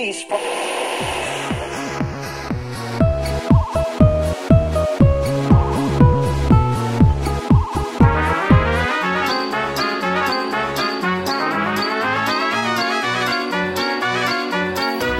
[0.00, 0.26] police.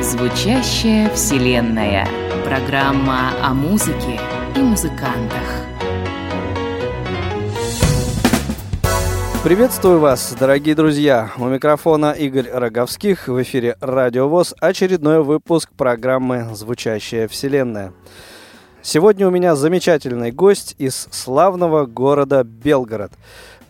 [0.03, 2.07] Звучащая вселенная.
[2.45, 4.19] Программа о музыке
[4.57, 5.10] и музыкантах.
[9.43, 11.31] Приветствую вас, дорогие друзья!
[11.39, 17.95] У микрофона Игорь Роговских в эфире Радио ВОЗ очередной выпуск программы «Звучащая вселенная».
[18.83, 23.13] Сегодня у меня замечательный гость из славного города Белгород.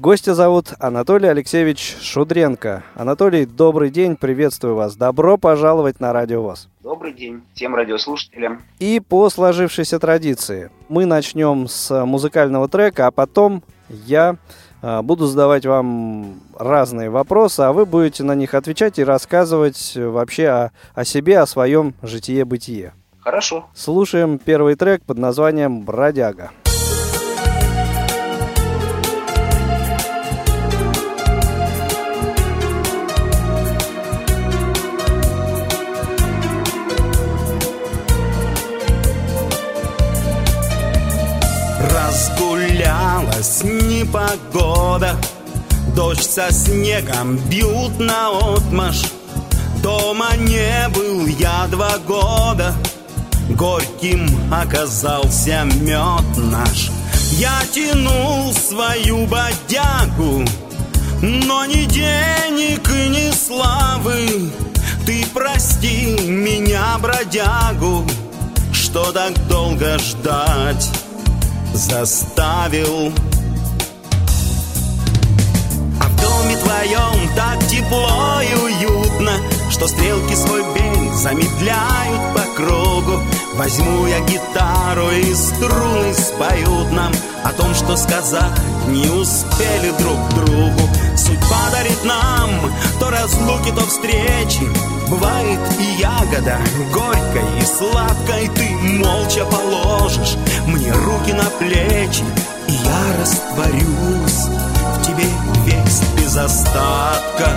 [0.01, 2.83] Гостя зовут Анатолий Алексеевич Шудренко.
[2.97, 4.97] Анатолий, добрый день, приветствую вас.
[4.97, 6.69] Добро пожаловать на Радио ВОЗ.
[6.83, 8.61] Добрый день всем радиослушателям.
[8.81, 14.37] И по сложившейся традиции мы начнем с музыкального трека, а потом я
[14.83, 20.71] буду задавать вам разные вопросы, а вы будете на них отвечать и рассказывать вообще о,
[20.95, 22.93] о себе, о своем житие-бытие.
[23.21, 23.67] Хорошо.
[23.75, 26.51] Слушаем первый трек под названием «Бродяга».
[42.81, 45.17] Разгулялась непогода.
[45.95, 49.03] Дождь со снегом бьют на отмаш.
[49.83, 52.75] Дома не был я два года.
[53.51, 56.91] Горьким оказался мед наш.
[57.33, 60.45] Я тянул свою бодягу
[61.23, 64.51] Но ни денег ни славы.
[65.07, 68.07] Ты прости меня, бродягу
[68.73, 70.89] Что так долго ждать
[71.73, 73.13] заставил.
[76.01, 79.33] А в доме твоем так тепло и уютно
[79.71, 83.21] Что стрелки свой бег замедляют по кругу.
[83.55, 87.13] Возьму я гитару и струны споют нам
[87.45, 88.59] О том, что сказать
[88.89, 90.89] не успели друг другу.
[91.17, 92.51] Судьба дарит нам
[92.99, 94.67] то разлуки, то встречи
[95.11, 96.57] Бывает и ягода
[96.93, 100.37] горькой и сладкой Ты молча положишь
[100.69, 102.23] мне руки на плечи
[102.69, 104.47] И я растворюсь
[104.95, 105.27] в тебе
[105.67, 107.51] весь без остатка.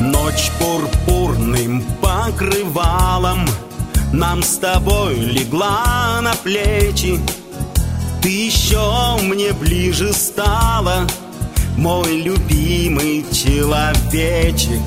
[0.00, 3.46] Ночь пурпурным покрывалом
[4.14, 7.20] Нам с тобой легла на плечи
[8.26, 11.06] Ты еще мне ближе стала
[11.76, 14.80] Мой любимый человечек.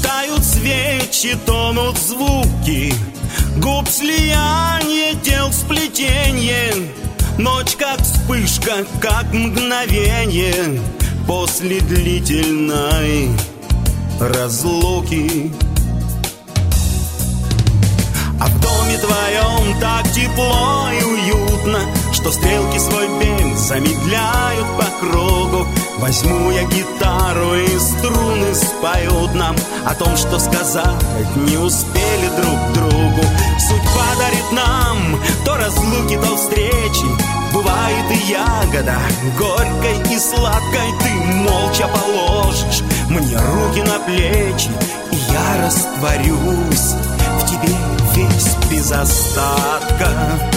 [0.00, 2.94] Тают свечи, тонут звуки
[3.56, 6.72] Губ слияние, тел сплетенье.
[7.36, 10.80] Ночь как вспышка, как мгновение
[11.26, 13.28] После длительной
[14.20, 15.50] разлуки.
[18.38, 21.80] А в доме твоем так тепло и уютно
[22.26, 25.64] Что стрелки свой бег замедляют по кругу.
[25.98, 29.54] Возьму я гитару и струны споют нам
[29.84, 33.22] О том, что сказать не успели друг другу.
[33.60, 37.06] Судьба дарит нам то разлуки, то встречи.
[37.54, 38.98] Бывает и ягода
[39.38, 40.98] горькой и сладкой.
[40.98, 44.70] Ты молча положишь мне руки на плечи
[45.12, 46.96] И я растворюсь
[47.38, 47.72] в тебе
[48.16, 50.55] весь без остатка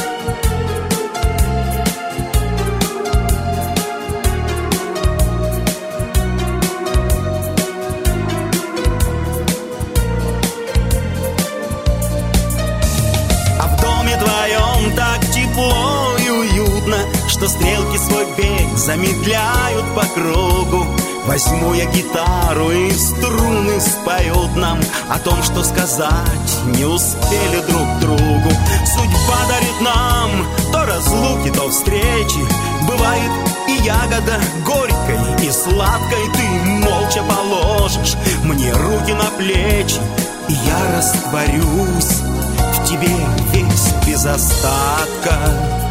[18.80, 20.86] замедляют по кругу.
[21.26, 24.80] Возьму я гитару и струны споют нам
[25.10, 28.50] О том, что сказать не успели друг другу.
[28.86, 32.40] Судьба дарит нам то разлуки, то встречи.
[32.88, 33.32] Бывает
[33.68, 40.00] и ягода горькой и сладкой Ты молча положишь мне руки на плечи
[40.48, 42.22] И я растворюсь
[42.74, 43.14] в тебе
[43.54, 45.89] весь без остатка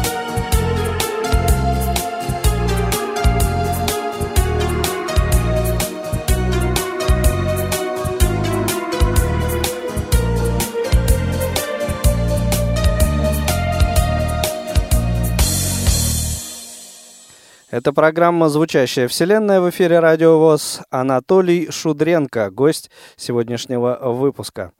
[17.71, 20.81] Это программа «Звучащая вселенная» в эфире Радио ВОЗ.
[20.89, 24.71] Анатолий Шудренко, гость сегодняшнего выпуска.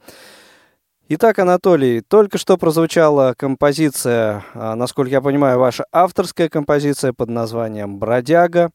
[1.08, 8.00] Итак, Анатолий, только что прозвучала композиция, а, насколько я понимаю, ваша авторская композиция под названием
[8.00, 8.72] «Бродяга».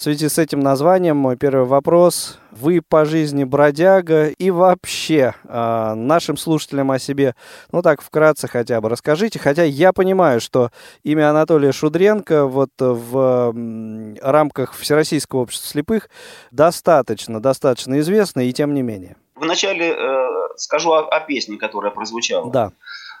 [0.00, 2.38] В связи с этим названием мой первый вопрос.
[2.52, 7.34] Вы по жизни бродяга и вообще э, нашим слушателям о себе,
[7.70, 9.38] ну так вкратце хотя бы расскажите.
[9.38, 10.70] Хотя я понимаю, что
[11.02, 16.08] имя Анатолия Шудренко вот в э, рамках Всероссийского общества слепых
[16.50, 19.18] достаточно, достаточно известно и тем не менее.
[19.34, 22.50] Вначале э, скажу о, о песне, которая прозвучала.
[22.50, 22.72] Да.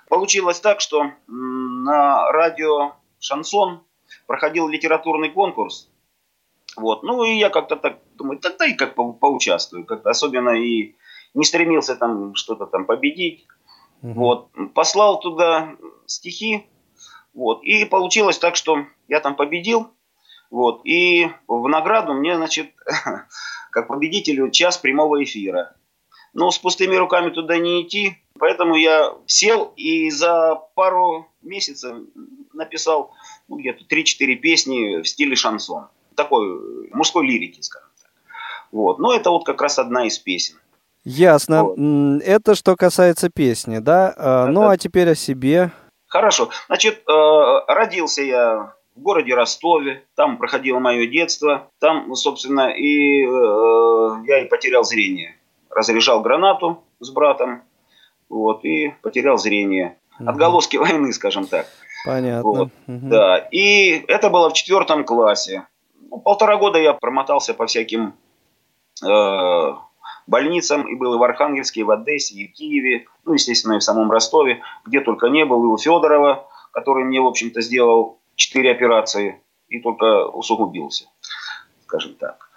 [0.08, 3.82] Получилось так, что на радио «Шансон»
[4.26, 5.90] проходил литературный конкурс
[6.76, 7.02] вот.
[7.02, 9.84] Ну и я как-то так думаю, тогда и как по поучаствую.
[9.84, 10.94] Как-то особенно и
[11.34, 13.46] не стремился там что-то там победить.
[14.02, 14.12] Угу.
[14.12, 14.48] Вот.
[14.74, 15.76] Послал туда
[16.06, 16.66] стихи.
[17.34, 17.62] Вот.
[17.62, 19.88] И получилось так, что я там победил.
[20.50, 20.82] Вот.
[20.84, 22.72] И в награду мне, значит,
[23.70, 25.76] как победителю час прямого эфира.
[26.32, 28.18] Но с пустыми руками туда не идти.
[28.38, 31.96] Поэтому я сел и за пару месяцев
[32.52, 33.12] написал
[33.48, 38.10] ну, где-то 3-4 песни в стиле шансон такой мужской лирики, скажем так.
[38.72, 38.98] Вот.
[38.98, 40.56] Но это вот как раз одна из песен.
[41.04, 41.64] Ясно.
[41.64, 41.78] Вот.
[42.22, 44.14] Это что касается песни, да?
[44.16, 44.52] А, это...
[44.52, 45.70] Ну а теперь о себе.
[46.06, 46.50] Хорошо.
[46.66, 54.24] Значит, э, родился я в городе Ростове, там проходило мое детство, там, собственно, и э,
[54.26, 55.36] я и потерял зрение.
[55.70, 57.62] Разряжал гранату с братом,
[58.28, 59.96] вот, и потерял зрение.
[60.18, 61.66] Отголоски войны, скажем так.
[62.04, 62.42] Понятно.
[62.42, 63.08] Вот, угу.
[63.08, 65.66] Да, и это было в четвертом классе.
[66.10, 68.14] Ну, полтора года я промотался по всяким
[69.02, 69.74] э,
[70.26, 73.78] больницам, и был и в Архангельске, и в Одессе, и в Киеве, ну, естественно, и
[73.78, 78.18] в самом Ростове, где только не был, и у Федорова, который мне, в общем-то, сделал
[78.34, 81.06] четыре операции и только усугубился,
[81.84, 82.50] скажем так.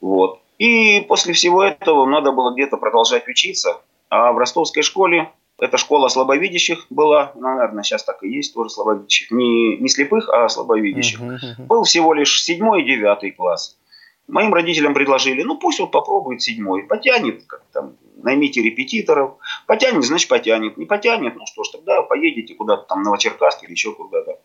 [0.00, 0.40] Вот.
[0.58, 5.30] И после всего этого надо было где-то продолжать учиться, а в ростовской школе
[5.64, 9.30] это школа слабовидящих была, ну, наверное, сейчас так и есть, тоже слабовидящих.
[9.30, 11.20] Не, не слепых, а слабовидящих.
[11.20, 11.66] Uh-huh, uh-huh.
[11.66, 13.78] Был всего лишь седьмой и девятый класс.
[14.26, 20.28] Моим родителям предложили, ну пусть вот попробует седьмой, потянет, как там, наймите репетиторов, потянет, значит
[20.28, 24.38] потянет, не потянет, ну что ж, тогда поедете куда-то там Новочеркасск или еще куда-то.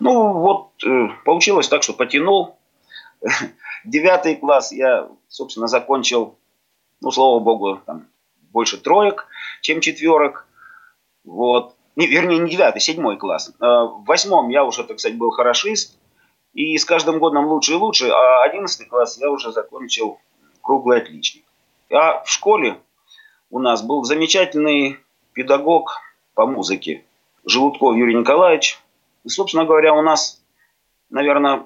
[0.00, 2.56] Ну вот, э, получилось так, что потянул.
[3.84, 6.36] Девятый класс я, собственно, закончил,
[7.00, 8.06] ну, слава богу, там,
[8.54, 9.26] больше троек,
[9.60, 10.46] чем четверок.
[11.24, 11.74] Вот.
[11.96, 13.52] Не, вернее, не девятый, седьмой класс.
[13.60, 15.98] А, в восьмом я уже, так сказать, был хорошист.
[16.54, 18.08] И с каждым годом лучше и лучше.
[18.08, 20.18] А одиннадцатый класс я уже закончил
[20.62, 21.44] круглый отличник.
[21.90, 22.78] А в школе
[23.50, 24.98] у нас был замечательный
[25.32, 26.00] педагог
[26.34, 27.04] по музыке.
[27.44, 28.80] Желудков Юрий Николаевич.
[29.24, 30.40] И, собственно говоря, у нас,
[31.10, 31.64] наверное,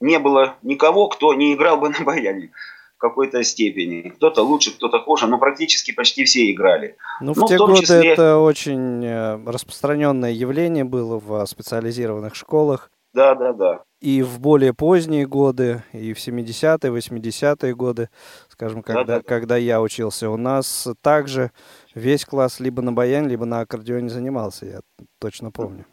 [0.00, 2.50] не было никого, кто не играл бы на баяне
[3.02, 4.10] какой-то степени.
[4.10, 6.96] Кто-то лучше, кто-то хуже, но практически почти все играли.
[7.20, 8.12] Ну, в ну, те в годы числе...
[8.12, 12.90] это очень э, распространенное явление было в специализированных школах.
[13.12, 13.82] Да, да, да.
[14.00, 18.08] И в более поздние годы, и в 70-е, 80-е годы,
[18.48, 21.50] скажем, когда, да, да, когда я учился, у нас также
[21.96, 24.80] весь класс либо на баяне, либо на аккордеоне занимался, я
[25.18, 25.86] точно помню.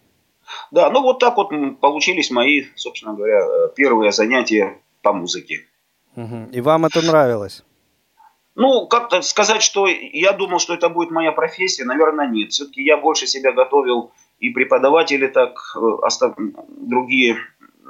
[0.71, 5.65] Да, ну вот так вот получились мои, собственно говоря, э, первые занятия по музыке.
[6.51, 7.63] И вам это нравилось?
[8.55, 12.51] Ну, как-то сказать, что я думал, что это будет моя профессия, наверное, нет.
[12.51, 16.31] Все-таки я больше себя готовил, и преподаватели так, э,
[16.67, 17.37] другие,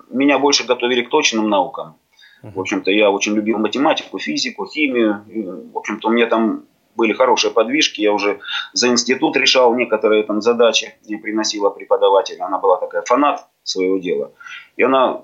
[0.10, 1.96] меня больше готовили к точным наукам.
[2.42, 5.26] В общем-то, я очень любил математику, физику, химию.
[5.28, 6.64] И, в общем-то, у меня там
[6.96, 8.02] были хорошие подвижки.
[8.02, 8.40] Я уже
[8.74, 12.40] за институт решал некоторые там задачи, мне приносила преподаватель.
[12.40, 14.32] Она была такая фанат своего дела.
[14.78, 15.24] И она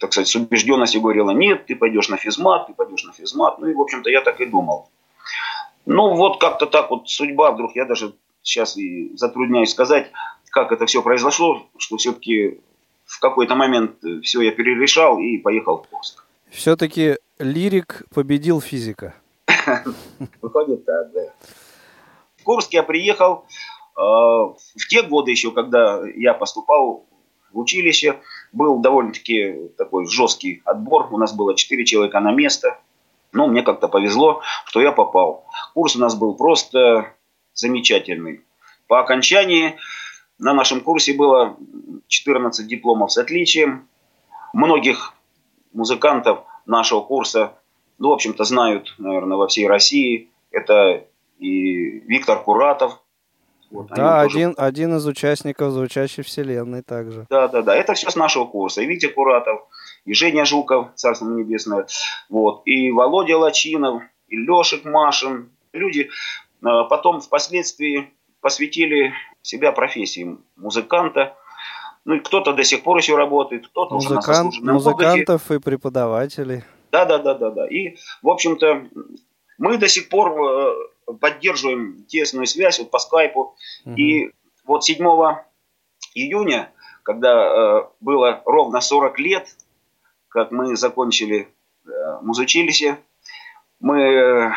[0.00, 3.58] так сказать, с убежденностью говорила, нет, ты пойдешь на физмат, ты пойдешь на физмат.
[3.58, 4.88] Ну и, в общем-то, я так и думал.
[5.84, 10.10] Ну, вот как-то так вот судьба вдруг, я даже сейчас и затрудняюсь сказать,
[10.50, 12.60] как это все произошло, что все-таки
[13.04, 16.24] в какой-то момент все я перерешал и поехал в Курск.
[16.50, 19.14] Все-таки лирик победил физика.
[20.40, 21.32] Выходит так, да.
[22.38, 23.44] В Курск я приехал
[23.96, 27.04] э, в те годы еще, когда я поступал
[27.52, 28.16] в училище.
[28.52, 31.08] Был довольно-таки такой жесткий отбор.
[31.12, 32.78] У нас было 4 человека на место.
[33.32, 35.44] Но мне как-то повезло, что я попал.
[35.74, 37.12] Курс у нас был просто
[37.54, 38.42] замечательный.
[38.88, 39.76] По окончании
[40.38, 41.56] на нашем курсе было
[42.08, 43.88] 14 дипломов с отличием.
[44.52, 45.14] Многих
[45.72, 47.54] музыкантов нашего курса,
[47.98, 50.28] ну, в общем-то, знают, наверное, во всей России.
[50.50, 51.04] Это
[51.38, 53.00] и Виктор Куратов,
[53.70, 54.66] вот, да, один, тоже...
[54.66, 57.26] один из участников звучащей вселенной также.
[57.30, 57.76] Да, да, да.
[57.76, 58.82] Это все с нашего курса.
[58.82, 59.60] И Витя Куратов,
[60.04, 61.86] и Женя Жуков, царство небесное,
[62.28, 65.50] вот, и Володя Лачинов, и Лешек Машин.
[65.72, 66.10] Люди
[66.62, 68.10] а, потом впоследствии
[68.40, 69.12] посвятили
[69.42, 71.36] себя профессии музыканта.
[72.04, 75.56] Ну, и кто-то до сих пор еще работает, кто-то Музыкант, уже на Музыкантов отдыхе.
[75.56, 76.64] и преподавателей.
[76.90, 77.66] Да, да, да, да, да.
[77.68, 78.88] И, в общем-то,
[79.58, 80.74] мы до сих пор э,
[81.18, 83.56] поддерживаем тесную связь вот по скайпу.
[83.84, 83.94] Угу.
[83.96, 84.30] И
[84.64, 85.04] вот 7
[86.14, 89.48] июня, когда э, было ровно 40 лет,
[90.28, 91.48] как мы закончили
[91.86, 91.90] э,
[92.22, 92.98] музучилище,
[93.80, 94.52] мы э,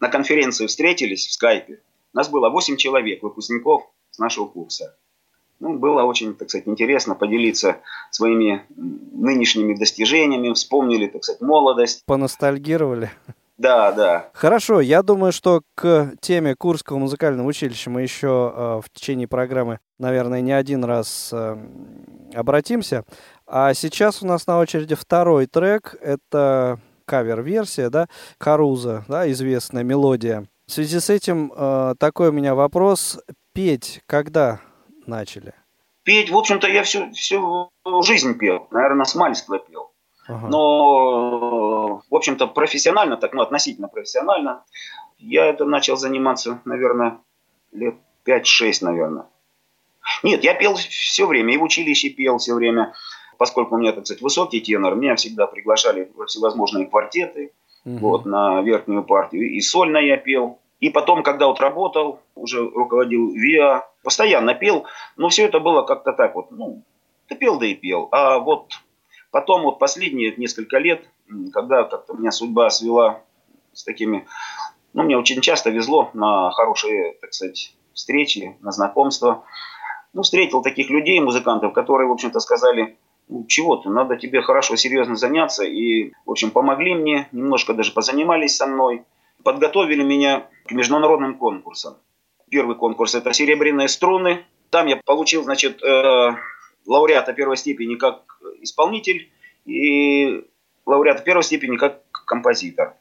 [0.00, 1.80] на конференции встретились в скайпе.
[2.12, 4.96] У нас было 8 человек, выпускников с нашего курса.
[5.60, 7.80] Ну, было очень, так сказать, интересно поделиться
[8.10, 12.04] своими нынешними достижениями, вспомнили, так сказать, молодость.
[12.04, 13.10] Поностальгировали.
[13.56, 14.30] Да, да.
[14.34, 19.78] Хорошо, я думаю, что к теме Курского музыкального училища мы еще э, в течение программы,
[19.98, 21.56] наверное, не один раз э,
[22.34, 23.04] обратимся.
[23.46, 25.94] А сейчас у нас на очереди второй трек.
[26.00, 28.08] Это кавер-версия, да,
[28.38, 30.46] Каруза, да, известная мелодия.
[30.66, 33.20] В связи с этим э, такой у меня вопрос.
[33.52, 34.60] Петь когда
[35.06, 35.54] начали?
[36.02, 37.70] Петь, в общем-то, я всю, всю
[38.02, 38.66] жизнь пел.
[38.70, 39.93] Наверное, с мальства пел.
[40.26, 40.48] Ага.
[40.48, 44.64] Но, в общем-то, профессионально, так, ну, относительно профессионально,
[45.18, 47.18] я это начал заниматься, наверное,
[47.72, 47.94] лет
[48.26, 49.26] 5-6, наверное.
[50.22, 52.94] Нет, я пел все время, и в училище пел все время,
[53.38, 57.52] поскольку у меня, так сказать, высокий тенор, меня всегда приглашали во всевозможные квартеты,
[57.84, 57.98] угу.
[57.98, 60.58] вот, на верхнюю партию, и сольно я пел.
[60.80, 64.84] И потом, когда вот работал, уже руководил ВИА, постоянно пел,
[65.16, 66.82] но все это было как-то так вот, ну,
[67.28, 68.08] ты пел, да и пел.
[68.12, 68.72] А вот
[69.34, 71.04] Потом вот последние несколько лет,
[71.52, 73.20] когда как-то меня судьба свела
[73.72, 74.28] с такими...
[74.92, 79.42] Ну, мне очень часто везло на хорошие, так сказать, встречи, на знакомства.
[80.12, 84.76] Ну, встретил таких людей, музыкантов, которые, в общем-то, сказали, ну, чего ты, надо тебе хорошо,
[84.76, 85.64] серьезно заняться.
[85.64, 89.02] И, в общем, помогли мне, немножко даже позанимались со мной.
[89.42, 91.96] Подготовили меня к международным конкурсам.
[92.50, 94.44] Первый конкурс– это «Серебряные струны».
[94.70, 96.36] Там я получил, значит, э,
[96.86, 99.30] лауреата первой степени как исполнитель
[99.64, 100.44] и
[100.86, 102.94] лауреата первой степени как композитор.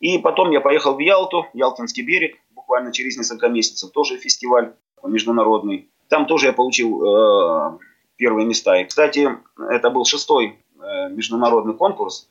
[0.00, 5.90] И потом я поехал в Ялту, Ялтинский берег, буквально через несколько месяцев, тоже фестиваль международный.
[6.08, 7.78] Там тоже я получил э,
[8.16, 8.80] первые места.
[8.80, 9.28] И, кстати,
[9.70, 12.28] это был шестой э, международный конкурс.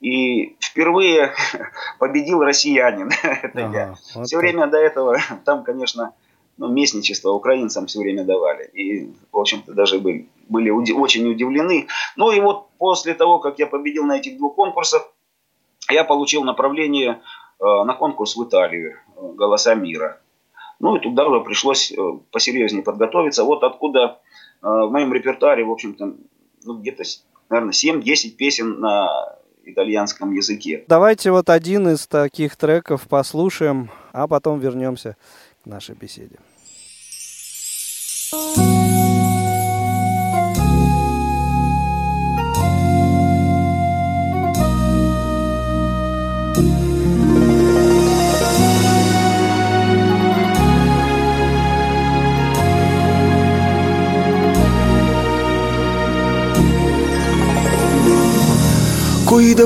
[0.00, 1.32] И впервые
[1.98, 3.10] победил россиянин.
[3.22, 3.94] это ага, я.
[4.14, 4.42] Вот Все так.
[4.42, 6.14] время до этого там, конечно,
[6.58, 8.66] ну, местничество украинцам все время давали.
[8.74, 11.86] И, в общем-то, даже были, были уди- очень удивлены.
[12.16, 15.08] Ну и вот после того, как я победил на этих двух конкурсах,
[15.90, 17.22] я получил направление
[17.60, 20.20] э, на конкурс в Италию э, «Голоса мира».
[20.80, 21.96] Ну и туда уже пришлось э,
[22.30, 23.44] посерьезнее подготовиться.
[23.44, 24.18] Вот откуда
[24.62, 26.14] э, в моем репертуаре, в общем-то,
[26.64, 27.04] ну, где-то,
[27.48, 30.84] наверное, 7-10 песен на итальянском языке.
[30.88, 35.16] Давайте вот один из таких треков послушаем, а потом вернемся
[35.62, 36.36] к нашей беседе.
[38.30, 38.44] Cuida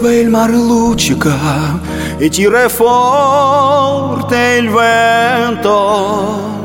[0.00, 1.32] bem mar lúdica,
[2.20, 6.61] e tira forte o vento.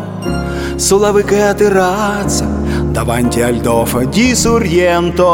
[3.42, 5.26] Al dofa di Sorrento.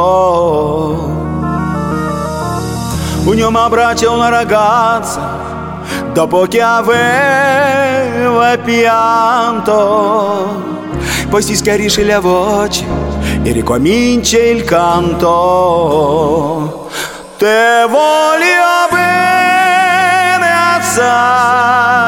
[3.25, 5.81] Un uomo abbraccia una ragazza
[6.13, 9.73] dopo che aveva pianto.
[11.29, 12.85] Poi si schiarisce la voce
[13.43, 15.29] e ricomincia il canto.
[17.37, 20.47] Te voglio bene
[20.77, 22.03] assai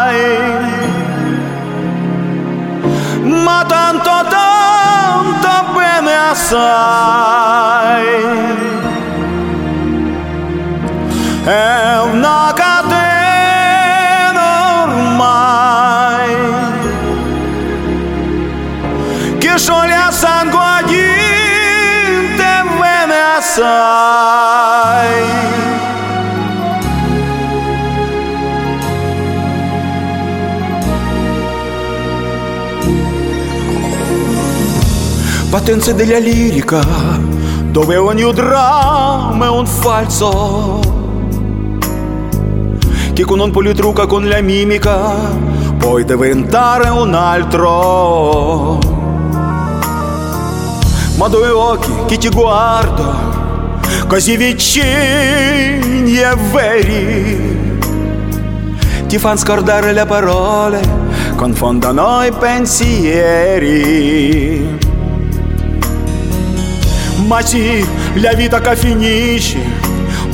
[3.45, 8.07] ma tanto tanto bene assai.
[11.43, 14.47] È una catena
[14.81, 16.35] ormai
[19.37, 20.83] che scioglie a sangue
[22.35, 24.54] te bene assai
[35.57, 36.81] Potenza della lirica,
[37.71, 40.81] dove ogni dramma è un falso.
[43.13, 45.13] Che con un politruca con la mimica
[45.77, 48.79] puoi diventare un altro.
[51.15, 57.79] Ma due occhi che ti guardano, così vicini e veri,
[59.07, 60.81] ti fanno scordare le parole,
[61.37, 64.05] confondono i pensieri.
[67.25, 67.83] Ma sì,
[68.15, 69.57] la vita che finisce,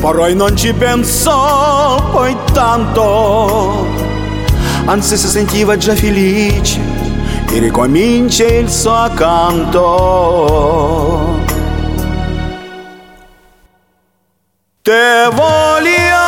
[0.01, 3.87] poi non ci penso poi tanto.
[4.85, 6.81] Anzi si sentiva già felice
[7.49, 9.79] e ricomincia il suo canto.
[14.81, 16.20] Te voglio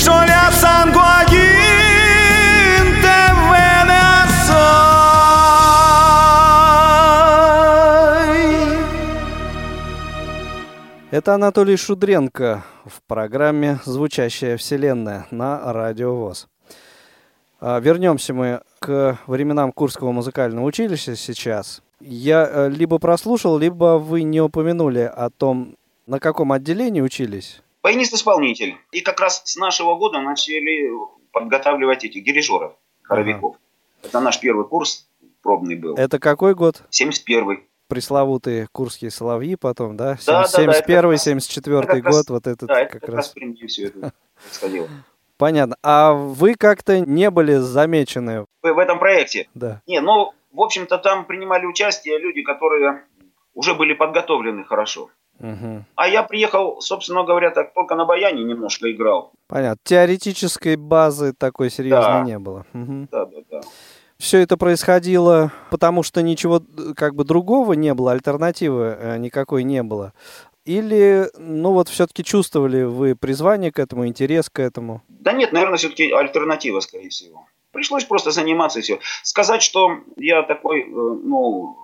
[0.00, 1.24] scioglie a sangue
[3.02, 4.70] te bene assai
[11.10, 16.48] Это Анатолий Шудренко в программе «Звучащая вселенная» на Радио ВОЗ.
[17.60, 21.82] А, Вернемся мы к временам Курского музыкального училища сейчас.
[22.00, 27.60] Я э, либо прослушал, либо вы не упомянули о том, на каком отделении учились.
[27.82, 28.76] Баянист-исполнитель.
[28.92, 30.90] И как раз с нашего года начали
[31.32, 33.56] подготавливать этих дирижеров, хоровиков.
[34.02, 35.06] Это наш первый курс
[35.42, 35.94] пробный был.
[35.96, 36.82] Это какой год?
[36.90, 37.66] 71-й.
[37.88, 40.16] Пресловутые курские соловьи потом, да?
[40.26, 42.80] Да, да, да, это 71 как раз- 74 это как раз- год, вот этот Да,
[42.80, 43.30] это как как раз раз.
[43.30, 44.88] в Принге все это происходило.
[45.40, 45.76] Понятно.
[45.82, 49.48] А вы как-то не были замечены, В этом проекте.
[49.54, 49.80] да?
[49.86, 53.02] Не, ну, в общем-то, там принимали участие люди, которые
[53.54, 55.08] уже были подготовлены хорошо.
[55.38, 55.86] Мгм.
[55.96, 59.32] А я приехал, собственно говоря, так только на баяне немножко играл.
[59.48, 59.80] Понятно.
[59.84, 62.22] Теоретической базы такой серьезной Да.
[62.24, 62.66] не было.
[62.74, 63.60] Да, да, да.
[64.18, 69.64] Все это происходило, потому что ничего э, как бы другого не было, альтернативы э, никакой
[69.64, 70.12] не было.
[70.64, 75.02] Или, ну вот, все-таки чувствовали вы призвание к этому, интерес к этому?
[75.08, 77.46] Да нет, наверное, все-таки альтернатива, скорее всего.
[77.72, 78.98] Пришлось просто заниматься и все.
[79.22, 81.78] Сказать, что я такой, э, ну,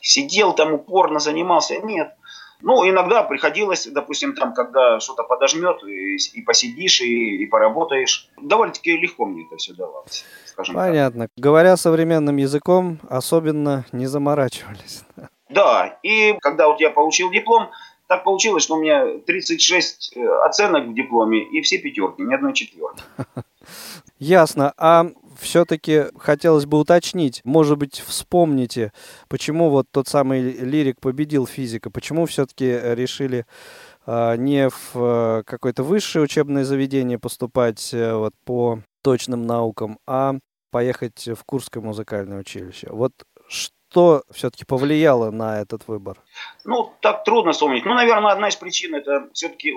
[0.00, 2.14] сидел там упорно занимался, нет.
[2.62, 8.30] Ну, иногда приходилось, допустим, там, когда что-то подожмет, и, и посидишь, и, и поработаешь.
[8.40, 10.84] Довольно-таки легко мне это все давалось, скажем так.
[10.84, 11.28] Понятно.
[11.36, 15.04] Говоря современным языком, особенно не заморачивались.
[15.48, 17.70] Да, и когда вот я получил диплом,
[18.08, 22.54] так получилось, что у меня 36 э, оценок в дипломе и все пятерки, ни одной
[22.54, 23.02] четверки.
[24.18, 24.72] Ясно.
[24.76, 25.06] А
[25.40, 28.92] все-таки хотелось бы уточнить, может быть, вспомните,
[29.28, 33.44] почему вот тот самый лирик победил физика, почему все-таки решили
[34.06, 40.36] а, не в э, какое-то высшее учебное заведение поступать э, вот по точным наукам, а
[40.70, 42.88] поехать в Курское музыкальное училище.
[42.90, 43.12] Вот
[43.48, 43.75] что
[44.30, 46.18] все-таки повлияло на этот выбор?
[46.64, 47.84] Ну, так трудно вспомнить.
[47.84, 49.74] Ну, наверное, одна из причин это все-таки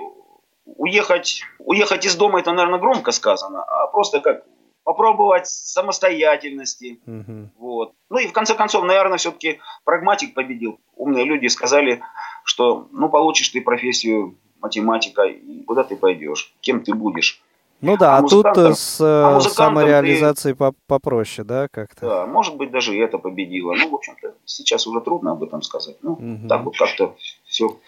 [0.64, 4.44] уехать, уехать из дома, это, наверное, громко сказано, а просто как
[4.84, 7.00] попробовать самостоятельности.
[7.06, 7.50] Мгм.
[7.58, 7.92] Вот.
[8.08, 10.80] Ну и в конце концов, наверное, все-таки прагматик победил.
[10.96, 12.02] Умные люди сказали,
[12.44, 17.42] что ну получишь ты профессию математика, и куда ты пойдешь, кем ты будешь.
[17.80, 22.06] Ну да, А а, тут э, с э, а музыкантам самореализацией по- попроще, да, как-то?
[22.06, 23.74] Да, может быть, даже и это победило.
[23.74, 25.96] Ну, в общем-то, сейчас уже трудно об этом сказать.
[26.02, 26.48] Ну, Мгм.
[26.48, 27.16] так вот как-то
[27.46, 27.78] все,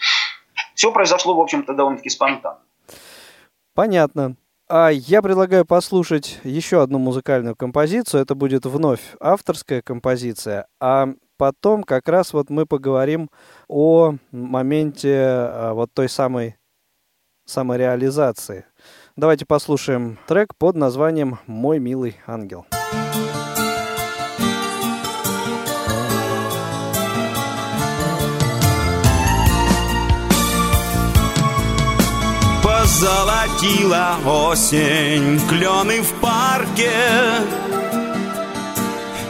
[0.74, 2.58] все произошло, в общем-то, довольно-таки спонтанно.
[3.74, 4.36] Понятно.
[4.68, 8.22] А я предлагаю послушать еще одну музыкальную композицию.
[8.22, 10.66] Это будет вновь авторская композиция.
[10.80, 13.28] А потом как раз вот мы поговорим
[13.68, 16.56] о моменте а, вот той самой
[17.44, 18.64] самореализации.
[19.14, 22.64] Давайте послушаем трек под названием «Мой милый ангел».
[32.62, 36.90] Позолотила осень клены в парке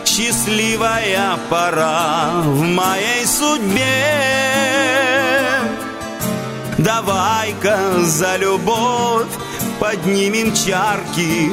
[0.06, 3.82] Счастливая пора в моей судьбе
[6.78, 9.26] Давай-ка за любовь
[9.82, 11.50] поднимем чарки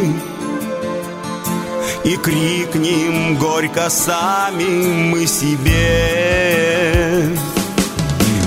[2.04, 7.28] И крикнем горько сами мы себе.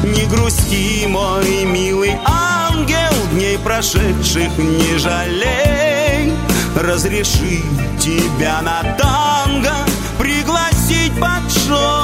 [0.04, 6.32] Не грусти, мой милый ангел, дней прошедших не жалей.
[6.76, 7.62] Разреши
[7.98, 9.74] тебя на танго
[10.16, 12.01] пригласить под шепот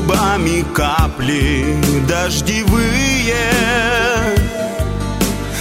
[0.00, 1.76] губами капли
[2.08, 3.36] дождевые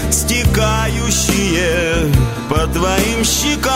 [0.10, 2.12] Стекающие
[2.50, 3.76] по твоим щекам.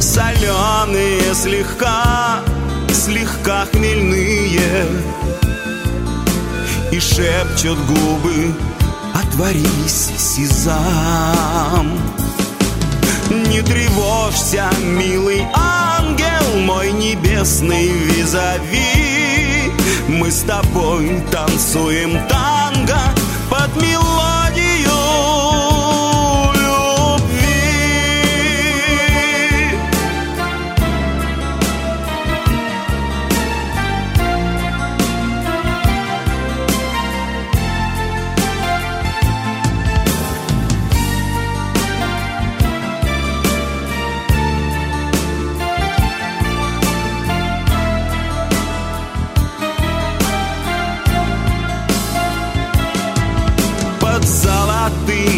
[0.00, 2.40] Соленые слегка,
[2.92, 4.86] слегка хмельные
[6.90, 8.54] И шепчут губы
[9.14, 11.98] Отворись, Сезам
[13.30, 15.46] Не тревожься, милый
[16.14, 19.72] ангел Мой небесный визави.
[20.08, 22.98] Мы с тобой танцуем танго
[23.50, 24.33] Под мелодию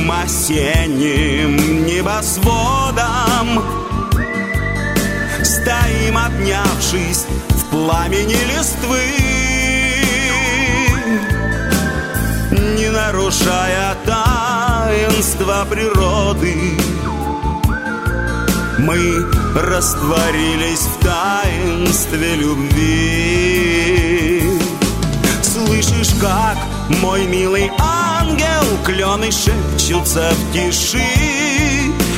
[0.06, 3.62] золотым осенним небосводом.
[5.42, 9.00] Стоим, обнявшись в пламени листвы
[12.50, 16.56] Не нарушая таинства природы.
[18.78, 23.62] Мы растворились в таинстве любви.
[25.42, 26.56] Слышишь, как
[27.00, 27.95] мой милый ангел
[28.86, 31.02] Клены шепчутся в тиши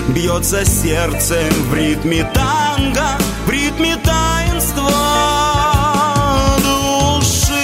[0.08, 3.08] Бьется сердце в ритме танго
[3.46, 4.90] В ритме таинства
[6.58, 7.54] души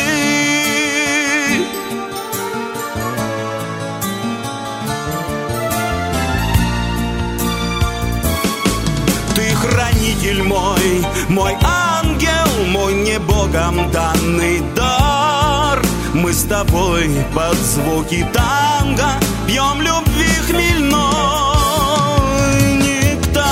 [9.35, 14.84] Ты хранитель мой, мой ангел, мой не богом данный дар.
[16.25, 19.11] Мы с тобой под звуки танго
[19.47, 20.89] пьем любви хмельной
[22.81, 23.45] нектар.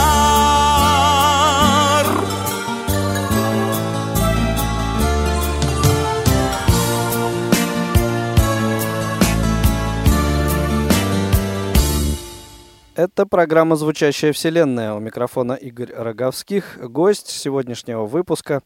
[12.95, 14.95] Это программа «Звучащая вселенная».
[14.95, 16.79] У микрофона Игорь Роговских.
[16.81, 18.63] Гость сегодняшнего выпуска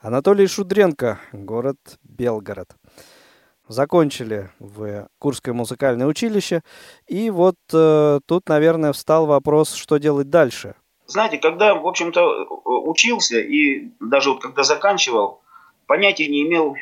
[0.00, 2.74] Анатолий Шудренко, город Белгород.
[3.72, 6.62] Закончили в Курское музыкальное училище.
[7.08, 10.74] И вот э, тут, наверное, встал вопрос, что делать дальше.
[11.06, 15.42] Знаете, когда, в общем-то, учился и даже вот когда заканчивал,
[15.86, 16.76] понятия не имел,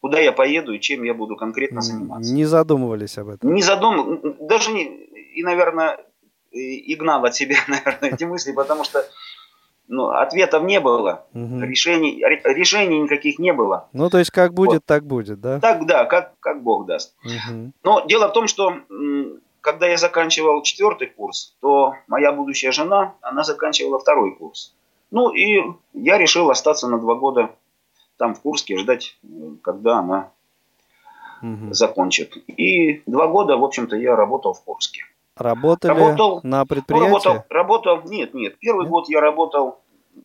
[0.00, 2.32] куда я поеду и чем я буду конкретно заниматься.
[2.32, 3.54] Не задумывались об этом.
[3.54, 5.98] Не задумал, даже не, и, наверное,
[6.50, 9.04] и гнал от себя, наверное, эти мысли, потому что
[9.88, 11.62] ну, ответов не было, Мгм.
[11.64, 13.88] решений, ре- решений никаких не было.
[13.92, 15.60] Ну, то есть, как будет, так будет, да?
[15.60, 17.14] Так, да, как, как Бог даст.
[17.24, 17.72] Мгм.
[17.82, 18.74] Но дело в том, что
[19.60, 24.74] когда я заканчивал четвертый курс, то моя будущая жена, она заканчивала второй курс.
[25.10, 27.50] Ну и я решил остаться на два года
[28.16, 29.16] там в Курске, ждать,
[29.62, 30.30] когда она
[31.42, 31.74] Мгм.
[31.74, 32.36] закончит.
[32.48, 35.02] И два года, в общем-то, я работал в Курске.
[35.36, 37.06] Работали Работал- на Ну, предприятии?
[37.06, 38.90] работал, работал, нет, нет, первый Нет?
[38.90, 39.80] год я работал,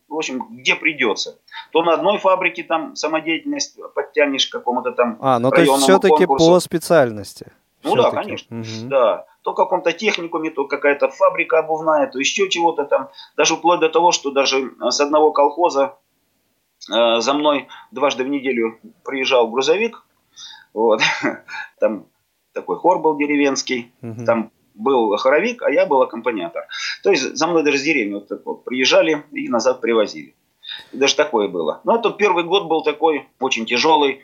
[0.08, 1.38] в общем, где придется.
[1.72, 6.26] То на одной фабрике там самодеятельность подтянешь к какому-то там А, ну то есть все-таки
[6.26, 6.50] конкурсу.
[6.50, 7.46] по специальности.
[7.82, 8.56] Ну да, конечно.
[8.56, 8.88] Мгм.
[8.88, 13.08] Да, то в каком-то техникуме, то какая-то фабрика обувная, то еще чего-то там.
[13.36, 15.96] Даже вплоть до того, что даже э, с одного колхоза
[16.92, 20.04] э, за мной дважды в неделю приезжал грузовик.
[20.74, 21.00] Вот.
[21.80, 22.04] Там
[22.52, 23.92] такой хор был деревенский.
[24.02, 24.24] Мгм.
[24.26, 26.66] Там был хоровик, а я был аккомпаниатор.
[27.02, 30.34] То есть за мной даже с деревни вот так вот приезжали и назад привозили.
[30.92, 31.80] И даже такое было.
[31.84, 34.22] Но этот первый год был такой очень тяжелый.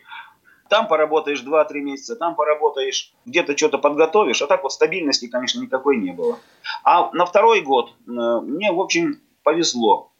[0.69, 4.43] Там поработаешь 2-3 месяца, там поработаешь, где-то что-то подготовишь.
[4.43, 6.39] А так вот стабильности, конечно, никакой не было.
[6.83, 10.11] А на второй год э, мне, в общем, повезло.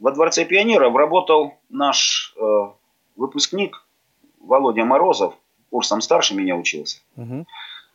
[0.00, 2.42] Во Дворце пионеров работал наш э,
[3.14, 3.86] выпускник
[4.40, 5.34] Володя Морозов,
[5.70, 6.98] курсом старше меня учился.
[7.16, 7.46] Угу.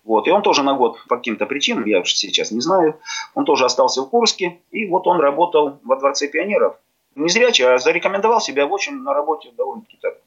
[0.03, 2.99] Вот, и он тоже на год по каким-то причинам, я уж сейчас не знаю,
[3.35, 6.77] он тоже остался в Курске, и вот он работал во Дворце пионеров.
[7.15, 10.17] Не зрячий, а зарекомендовал себя, в общем, на работе довольно-таки так,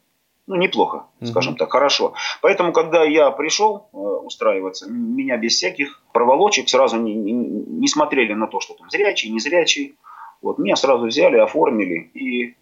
[0.47, 2.15] ну, неплохо, mm скажем так, хорошо.
[2.43, 8.35] Поэтому, когда я пришел э, устраиваться, меня без всяких проволочек сразу не, не, не смотрели
[8.35, 9.97] на то, что там зрячий, не зрячий.
[10.43, 12.57] Вот, меня сразу взяли, оформили, и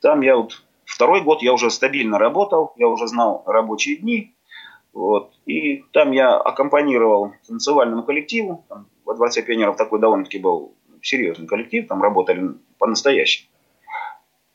[0.00, 4.35] там я вот второй год я уже стабильно работал, я уже знал рабочие дни,
[4.96, 11.46] вот, и там я аккомпанировал танцевальному коллективу, там, во Дворце пионеров такой довольно-таки был серьезный
[11.46, 13.50] коллектив, там работали по-настоящему.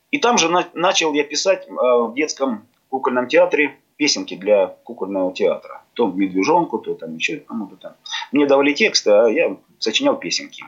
[0.09, 5.31] И там же на, начал я писать э, в детском кукольном театре песенки для кукольного
[5.31, 5.83] театра.
[5.93, 7.93] То медвежонку, то там еще кому-то там.
[8.31, 10.63] Мне давали текст, а я сочинял песенки.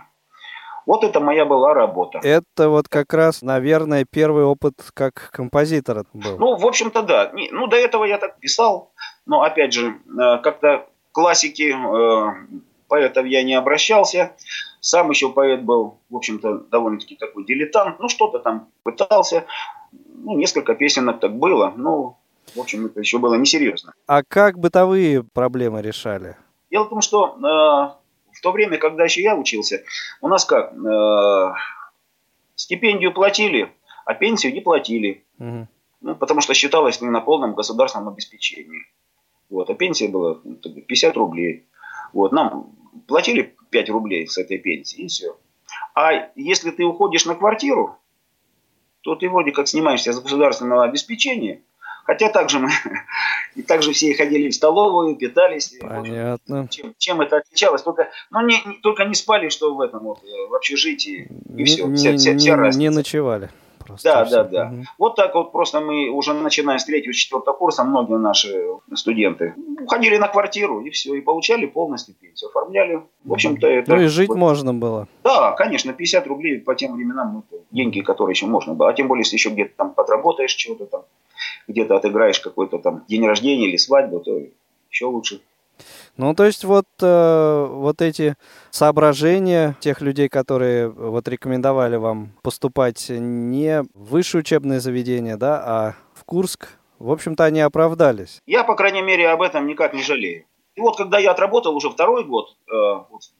[0.86, 2.20] Вот это моя была работа.
[2.22, 6.38] Это вот как раз, наверное, первый опыт как композитора был.
[6.38, 7.32] Ну, в общем-то, да.
[7.52, 8.93] Ну, до этого я так писал.
[9.26, 12.58] Но, опять же, э, как-то классики э,
[12.88, 14.36] поэтов я не обращался.
[14.80, 18.00] Сам еще поэт был, в общем-то, довольно-таки такой дилетант.
[18.00, 19.46] Ну, что-то там пытался.
[19.92, 21.74] Ну, несколько песенок так было.
[21.76, 22.18] Ну,
[22.56, 23.94] в общем, это еще было несерьезно.
[24.08, 26.36] А как бытовые проблемы решали?
[26.70, 29.84] Дело в том, что э, в то время, когда еще я учился,
[30.22, 31.54] у нас как, э,
[32.56, 33.72] стипендию платили,
[34.06, 35.26] а пенсию не платили.
[35.40, 35.68] Угу.
[36.02, 38.82] Ну, потому что считалось не на полном государственном обеспечении.
[39.54, 41.66] Вот, а пенсия была 50 рублей.
[42.12, 42.76] Вот, нам
[43.08, 45.38] платили 5 рублей с этой пенсии, и все.
[45.96, 47.96] А если ты уходишь на квартиру,
[49.02, 51.62] то ты вроде как снимаешься с государственного обеспечения–
[52.06, 52.70] Хотя также мы
[53.56, 55.74] и также все ходили в столовую, питались.
[55.80, 56.68] Понятно.
[56.70, 57.82] Чем, чем это отличалось?
[57.82, 61.66] Только, ну, не, не, только не спали, что в этом вот, в общежитии, и не,
[61.66, 61.94] все.
[61.96, 63.50] Вся, вся, вся не, не ночевали.
[63.86, 64.66] Просто да, да, да.
[64.68, 64.84] Угу.
[64.98, 68.66] Вот так вот просто мы уже начиная с третьего, четвертого курса, многие наши
[68.96, 73.02] студенты уходили на квартиру и все, и получали полностью пенсию, оформляли.
[73.24, 73.96] В общем-то, это...
[73.96, 74.38] Ну и жить вот...
[74.38, 75.08] можно было.
[75.24, 78.90] Да, конечно, 50 рублей по тем временам, ну, это деньги, которые еще можно было.
[78.90, 81.02] А тем более, если еще где-то там подработаешь чего-то там,
[81.68, 84.40] где-то отыграешь какой-то там день рождения или свадьбу, то
[84.90, 85.42] еще лучше.
[86.18, 88.36] Ну, то есть вот, э, вот эти
[88.70, 95.96] соображения тех людей, которые вот рекомендовали вам поступать не в высшее учебное заведение, да, а
[96.14, 98.42] в Курск, в общем-то, они оправдались.
[98.46, 100.46] Я, по крайней мере, об этом никак не жалею.
[100.76, 102.74] И вот когда я отработал уже второй год э,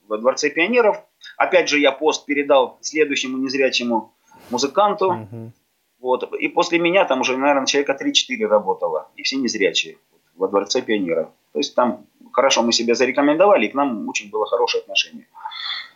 [0.08, 1.02] во Дворце пионеров,
[1.36, 4.14] опять же я пост передал следующему незрячему
[4.50, 5.12] музыканту.
[5.12, 5.52] Угу.
[6.00, 6.34] Вот.
[6.34, 9.08] И после меня там уже, наверное, человека 3-4 работало.
[9.16, 9.96] И все незрячие
[10.36, 11.28] во Дворце пионеров.
[11.52, 15.26] То есть там хорошо мы себя зарекомендовали, и к нам очень было хорошее отношение.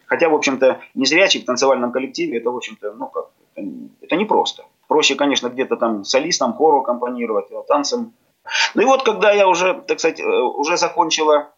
[0.06, 3.68] Хотя, в общем-то, незрячий в танцевальном коллективе, это, в общем-то, ну как, это,
[4.00, 4.64] это непросто.
[4.88, 8.14] Проще, конечно, где-то там солистом, хору компонировать, а танцем.
[8.74, 11.50] Ну и вот, когда я уже, так сказать, э, уже закончила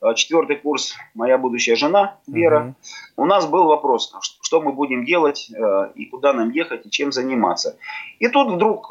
[0.00, 2.74] э, четвертый курс «Моя будущая жена» Вера,
[3.14, 3.24] угу.
[3.24, 7.12] у нас был вопрос, что мы будем делать э, и куда нам ехать и чем
[7.12, 7.76] заниматься.
[8.20, 8.90] И тут вдруг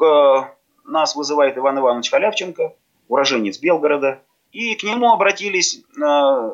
[0.84, 2.72] нас вызывает Иван Иванович Халявченко,
[3.08, 4.22] уроженец Белгорода,
[4.58, 6.50] и к нему обратились э,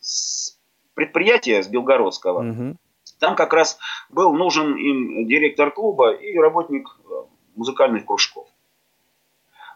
[0.00, 0.58] с
[0.94, 2.50] предприятия с Белгородского.
[2.50, 2.76] Угу.
[3.20, 3.78] Там как раз
[4.10, 7.12] был нужен им директор клуба и работник э,
[7.54, 8.48] музыкальных кружков.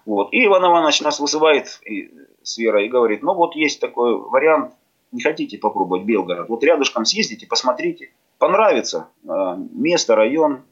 [0.07, 0.33] Вот.
[0.33, 2.11] И Иван Иванович нас вызывает и,
[2.43, 4.75] с Верой и говорит, ну вот есть такой вариант,
[5.13, 9.29] не хотите попробовать Белгород, вот рядышком съездите, посмотрите, понравится э,
[9.71, 10.65] место, район,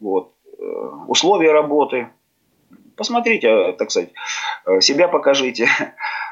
[0.00, 0.32] вот,
[1.06, 2.10] условия работы,
[2.96, 4.10] посмотрите, так сказать,
[4.80, 5.68] себя покажите.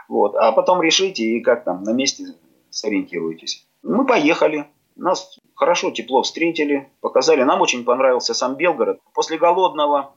[0.08, 0.34] Вот.
[0.36, 2.24] А потом решите и как там на месте
[2.70, 3.66] сориентируйтесь.
[3.82, 4.66] Мы поехали.
[4.96, 7.42] Нас хорошо, тепло встретили, показали.
[7.42, 9.00] Нам очень понравился сам Белгород.
[9.14, 10.14] После голодного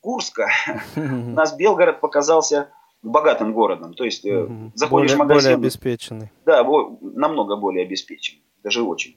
[0.00, 0.48] Курска
[0.96, 2.70] нас Белгород показался
[3.02, 3.94] богатым городом.
[3.94, 4.72] То есть угу.
[4.74, 5.52] заходишь более, в магазин.
[5.52, 6.30] Более обеспеченный.
[6.44, 6.64] Да,
[7.00, 8.42] намного более обеспеченный.
[8.62, 9.16] Даже очень.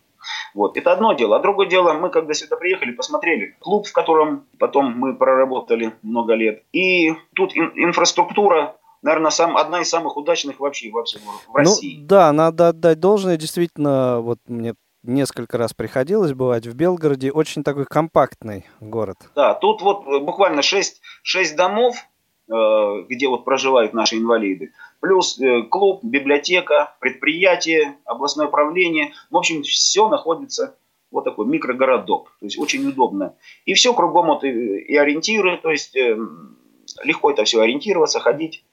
[0.54, 0.78] Вот.
[0.78, 1.38] Это одно дело.
[1.38, 6.34] А другое дело, мы когда сюда приехали, посмотрели клуб, в котором потом мы проработали много
[6.34, 6.64] лет.
[6.74, 11.54] И тут ин- инфраструктура наверное, сам, одна из самых удачных вообще во всем в ну
[11.54, 12.00] России.
[12.02, 13.38] Ну, да, надо отдать должное.
[13.38, 17.32] Действительно, вот мне несколько раз приходилось бывать в Белгороде.
[17.32, 19.18] Очень такой компактный город.
[19.36, 21.96] Да, тут вот э, буквально 6, 6 домов,
[22.48, 22.54] э,
[23.08, 24.74] где вот проживают наши инвалиды.
[25.00, 29.14] Плюс э, клуб, библиотека, предприятие, областное управление.
[29.30, 30.76] В общем, все находится
[31.12, 32.36] вот такой микрогородок.
[32.40, 33.36] То есть очень удобно.
[33.66, 35.96] И все кругом вот и, и ориентиры, то есть
[37.04, 38.64] легко это все ориентироваться, ходить.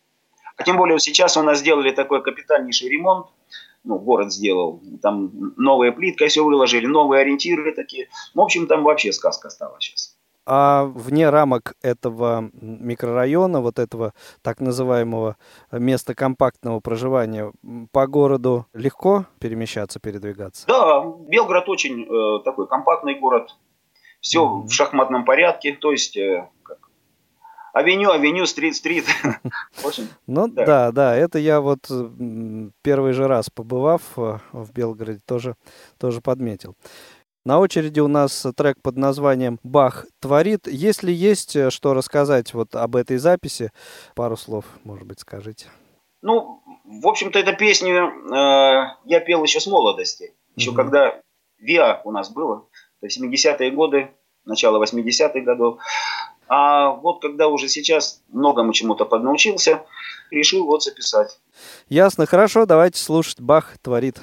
[0.56, 3.26] А тем более сейчас у нас сделали такой капитальнейший ремонт,
[3.84, 8.08] ну, город сделал, там новая плитка все выложили, новые ориентиры такие.
[8.34, 10.16] В общем, там вообще сказка стала сейчас.
[10.48, 15.36] А вне рамок этого микрорайона, вот этого так называемого
[15.72, 17.52] места компактного проживания,
[17.90, 20.64] по городу легко перемещаться, передвигаться?
[20.68, 23.56] Да, Белгород очень э, такой компактный город.
[24.20, 24.66] Все mm-hmm.
[24.66, 26.48] в шахматном порядке, то есть э,
[27.76, 29.04] авеню, авеню, стрит, стрит.
[30.26, 30.90] Ну да.
[30.90, 31.90] да, это я вот
[32.82, 35.54] первый же раз побывав э, в Белгороде тоже,
[35.98, 36.74] тоже подметил.
[37.44, 40.66] На очереди у нас трек под названием «Бах творит».
[40.66, 43.70] Если есть э, что рассказать вот об этой записи,
[44.14, 45.66] пару слов, может быть, скажите.
[46.22, 50.34] Ну, в общем-то, эту песню э, я пел еще с молодости.
[50.56, 50.74] Еще mm-hmm.
[50.74, 51.20] когда
[51.58, 52.68] ВИА у нас было,
[53.00, 54.10] то есть 70-е годы,
[54.46, 55.78] начало 80-х годов.
[56.48, 59.82] А вот когда уже сейчас многому чему-то поднаучился,
[60.30, 61.38] решил вот записать.
[61.88, 64.18] Ясно, хорошо, давайте слушать «Бах творит».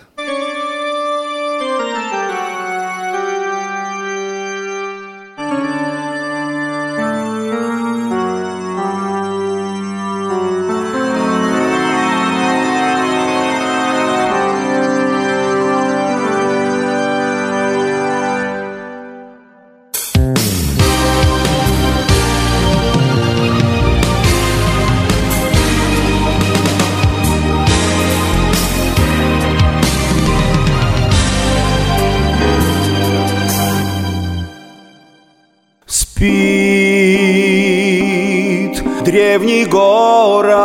[39.34, 40.60] Древний город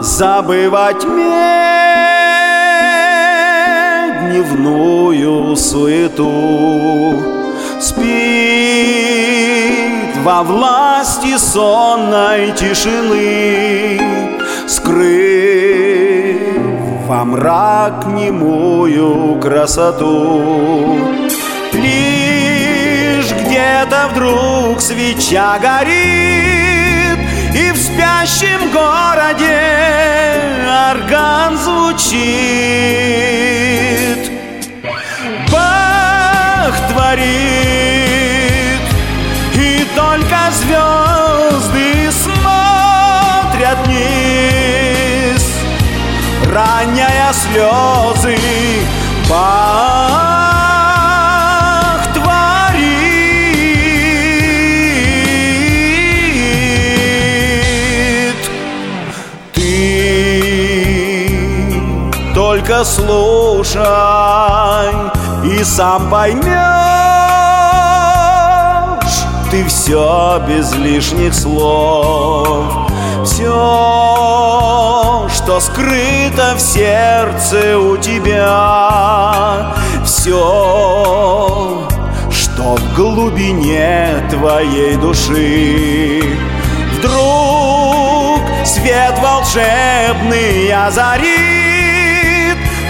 [0.00, 1.04] Забывать
[4.30, 7.20] дневную суету.
[7.80, 8.06] Спит
[10.22, 14.00] во власти сонной тишины
[14.68, 16.36] Скрыв
[17.08, 20.98] во мрак немую красоту.
[21.72, 26.55] Лишь где-то вдруг свеча горит
[28.26, 29.60] спящем городе
[30.90, 32.16] орган звучит
[35.52, 37.26] Бах творит
[39.54, 45.44] И только звезды смотрят вниз
[46.52, 48.36] Роняя слезы
[49.30, 50.45] Бах
[62.66, 63.82] только слушай
[65.44, 66.46] и сам поймешь
[69.50, 72.90] Ты все без лишних слов.
[73.24, 73.46] Все,
[75.32, 79.72] что скрыто в сердце у тебя.
[80.04, 81.86] Все,
[82.30, 86.22] что в глубине твоей души.
[86.98, 91.55] Вдруг свет волшебный озарит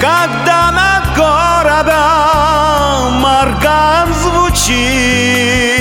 [0.01, 1.95] когда над городом
[3.25, 5.76] орган звучит.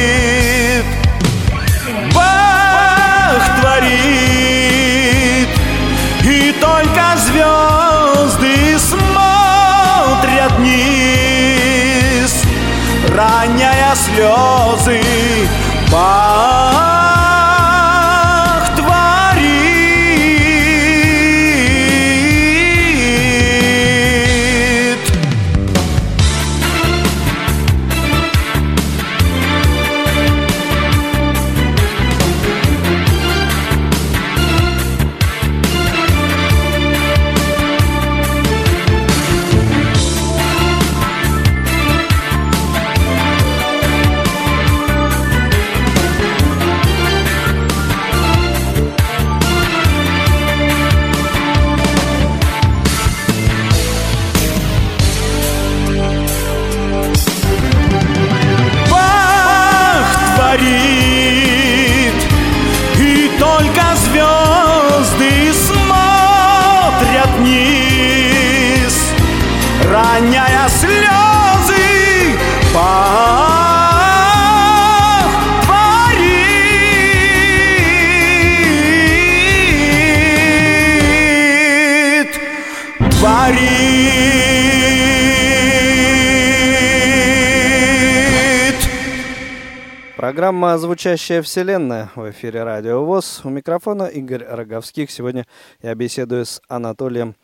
[90.26, 93.42] Программа «Звучащая вселенная» в эфире Радио ВОЗ.
[93.44, 95.12] У микрофона Игорь Роговских.
[95.12, 95.46] Сегодня
[95.84, 97.36] я беседую с Анатолием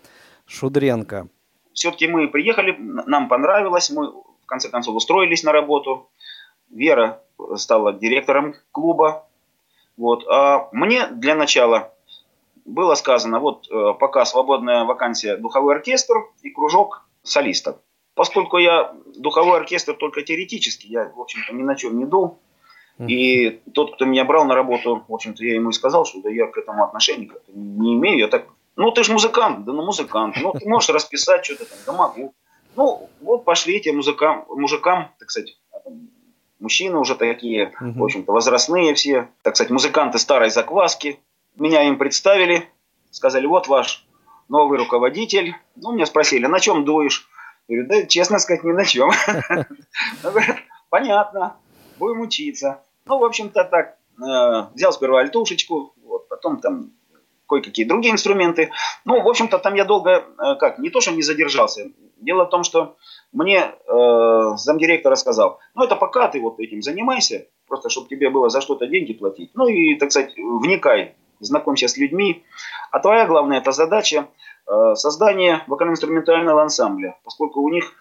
[0.47, 1.27] Шудренко.
[1.73, 6.09] Все-таки мы приехали, нам понравилось, мы в конце концов устроились на работу.
[6.71, 7.21] Вера
[7.55, 9.27] стала директором клуба.
[9.95, 10.27] Вот.
[10.27, 11.93] А мне для начала
[12.65, 17.75] было сказано, вот э, пока свободная вакансия духовой оркестр и кружок солистов.
[18.15, 22.39] Поскольку я духовой оркестр только теоретически, я, в общем-то, ни на чем не дул.
[23.07, 26.29] И тот, кто меня брал на работу, в общем-то, я ему и сказал, что да
[26.29, 28.19] я к этому отношения как-то не имею.
[28.19, 28.45] Я так,
[28.75, 32.33] ну ты же музыкант, да ну музыкант, ну ты можешь расписать что-то там, да могу.
[32.75, 35.57] Ну вот пошли эти музыкам, мужикам, так сказать,
[36.59, 41.19] мужчины уже такие, в общем-то, возрастные все, так сказать, музыканты старой закваски.
[41.55, 42.69] Меня им представили,
[43.09, 44.05] сказали, вот ваш
[44.47, 45.55] новый руководитель.
[45.75, 47.27] Ну, меня спросили, на чем дуешь?
[47.67, 49.11] Я говорю, да, честно сказать, ни на чем.
[50.89, 51.57] Понятно,
[51.97, 52.83] будем учиться.
[53.05, 56.91] Ну, в общем-то, так, э, взял сперва альтушечку, вот, потом там
[57.47, 58.71] кое-какие другие инструменты.
[59.03, 61.91] Ну, в общем-то, там я долго, э, как, не то, что не задержался.
[62.17, 62.95] Дело в том, что
[63.33, 68.49] мне э, замдиректора сказал, ну, это пока ты вот этим занимайся, просто чтобы тебе было
[68.49, 69.51] за что-то деньги платить.
[69.53, 72.45] Ну, и, так сказать, вникай, знакомься с людьми.
[72.91, 74.27] А твоя главная эта задача
[74.67, 77.91] э, создание вокально-инструментального ансамбля, поскольку у них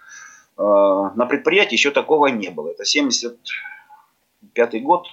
[0.59, 2.68] э, на предприятии еще такого не было.
[2.68, 2.84] Это
[4.55, 5.07] 75 год,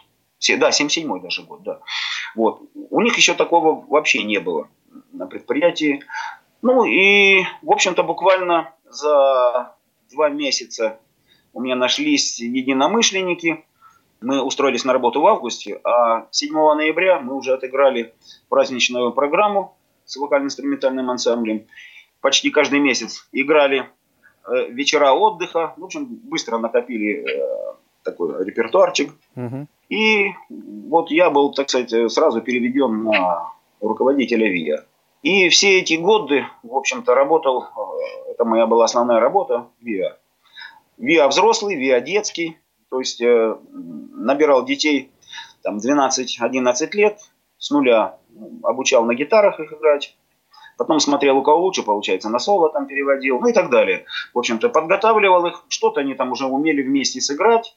[0.57, 1.79] да, 77 даже год, да.
[2.35, 2.61] Вот.
[2.73, 4.69] У них еще такого вообще не было
[5.11, 6.03] на предприятии.
[6.61, 9.75] Ну и, в общем-то, буквально за
[10.11, 10.99] два месяца
[11.53, 13.65] у меня нашлись единомышленники.
[14.21, 18.15] Мы устроились на работу в августе, а 7 ноября мы уже отыграли
[18.49, 21.67] праздничную программу с вокально-инструментальным ансамблем.
[22.21, 23.89] Почти каждый месяц играли
[24.47, 25.73] э, вечера отдыха.
[25.77, 27.75] В общем, быстро накопили э,
[28.07, 29.11] такой репертуарчик.
[29.35, 29.67] Угу.
[29.89, 33.51] И вот я был, так сказать, сразу переведен на
[33.81, 34.85] руководителя ВИА.
[35.23, 40.17] И все эти годы, в общем-то, работал, э, это моя была основная работа, ВИА.
[40.97, 42.57] ВИА взрослый, ВИА детский,
[42.89, 45.11] то есть э, набирал детей
[45.63, 47.19] там 12-11 лет
[47.57, 48.17] с нуля,
[48.63, 50.15] обучал на гитарах их играть,
[50.77, 54.05] потом смотрел, у кого лучше получается, на соло там переводил, ну и так далее.
[54.33, 57.76] В общем-то, подготавливал их, что-то они там уже умели вместе сыграть,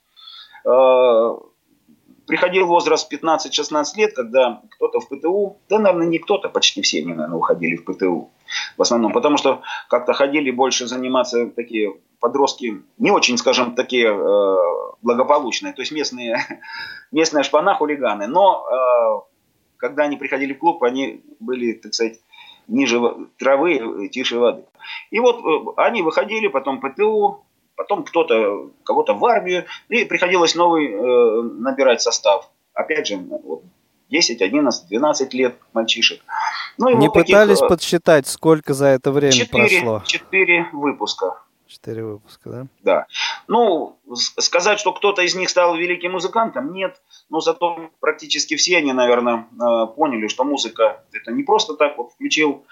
[2.30, 7.36] приходил возраст 15-16 лет, когда кто-то в ПТУ, да, наверное, не кто-то, почти все наверное,
[7.36, 8.30] уходили в ПТУ.
[8.78, 14.56] В основном, потому что как-то ходили больше заниматься такие подростки, не очень, скажем, такие э,
[15.02, 16.36] благополучные, то есть местные,
[17.12, 18.28] местные шпана, хулиганы.
[18.28, 19.30] Но э,
[19.76, 22.20] когда они приходили в клуб, они были, так сказать,
[22.68, 23.00] ниже
[23.38, 24.64] травы, тише воды.
[25.11, 27.44] И вот э, они выходили, потом ПТУ,
[27.81, 32.51] потом кто-то, кого-то в армию, и приходилось новый э, набирать состав.
[32.74, 33.62] Опять же, вот
[34.11, 36.20] 10, 11, 12 лет мальчишек.
[36.76, 40.03] Ну, и Не вот пытались таких, э, подсчитать, сколько за это время 4, прошло?
[40.05, 41.41] Четыре выпуска.
[41.66, 42.66] Четыре выпуска, да?
[42.83, 43.07] Да.
[43.49, 47.01] Ну, сказать, что кто-то из них стал великим музыкантом, нет.
[47.31, 52.12] Но зато практически все они, наверное, э, поняли, что музыка это не просто так вот
[52.12, 52.66] включил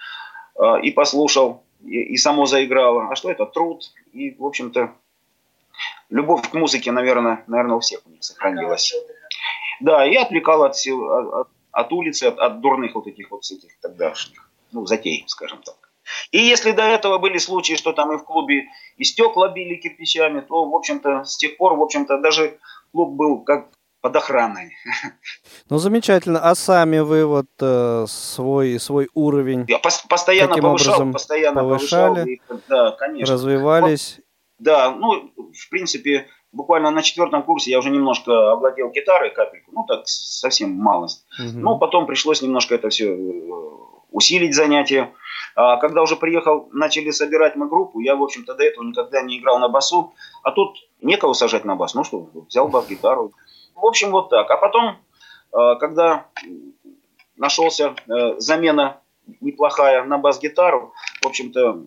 [0.55, 3.83] э, и послушал, и, и само заиграло, а что это труд.
[4.13, 4.93] И, в общем-то,
[6.09, 8.93] любовь к музыке, наверное, наверное, у всех у них сохранилась.
[9.79, 14.49] Да, и отвлекала от, от, от улицы, от, от дурных вот этих вот этих тогдашних,
[14.71, 15.75] ну, затей, скажем так.
[16.31, 18.67] И если до этого были случаи, что там и в клубе
[18.97, 22.57] и стекла били кирпичами, то, в общем-то, с тех пор, в общем-то, даже
[22.91, 23.69] клуб был как
[24.01, 24.71] под охраной.
[25.69, 26.39] Ну, замечательно.
[26.39, 32.57] А сами вы вот э, свой, свой уровень Я пос- постоянно повышал, постоянно повышали, повышал.
[32.57, 33.33] И, да, конечно.
[33.33, 34.15] Развивались.
[34.17, 34.25] Вот,
[34.59, 39.85] да, ну, в принципе, буквально на четвертом курсе я уже немножко овладел гитарой капельку, ну,
[39.87, 41.25] так, совсем малость.
[41.39, 41.59] Угу.
[41.59, 43.51] Но потом пришлось немножко это все э,
[44.11, 45.13] усилить занятие.
[45.55, 49.39] А когда уже приехал, начали собирать мы группу, я, в общем-то, до этого никогда не
[49.39, 51.93] играл на басу, а тут некого сажать на бас.
[51.95, 53.33] Ну что, взял бас-гитару,
[53.81, 54.49] в общем, вот так.
[54.49, 54.97] А потом,
[55.53, 56.27] э, когда
[57.35, 59.01] нашелся э, замена
[59.41, 61.83] неплохая на бас-гитару, в общем-то,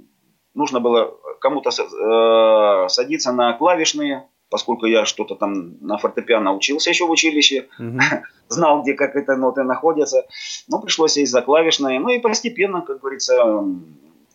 [0.54, 7.06] нужно было кому-то э, садиться на клавишные, поскольку я что-то там на фортепиано учился еще
[7.06, 7.68] в училище,
[8.48, 10.26] знал, где как это ноты находятся.
[10.68, 12.00] Ну, пришлось сесть за клавишные.
[12.00, 13.64] Ну и постепенно, как говорится,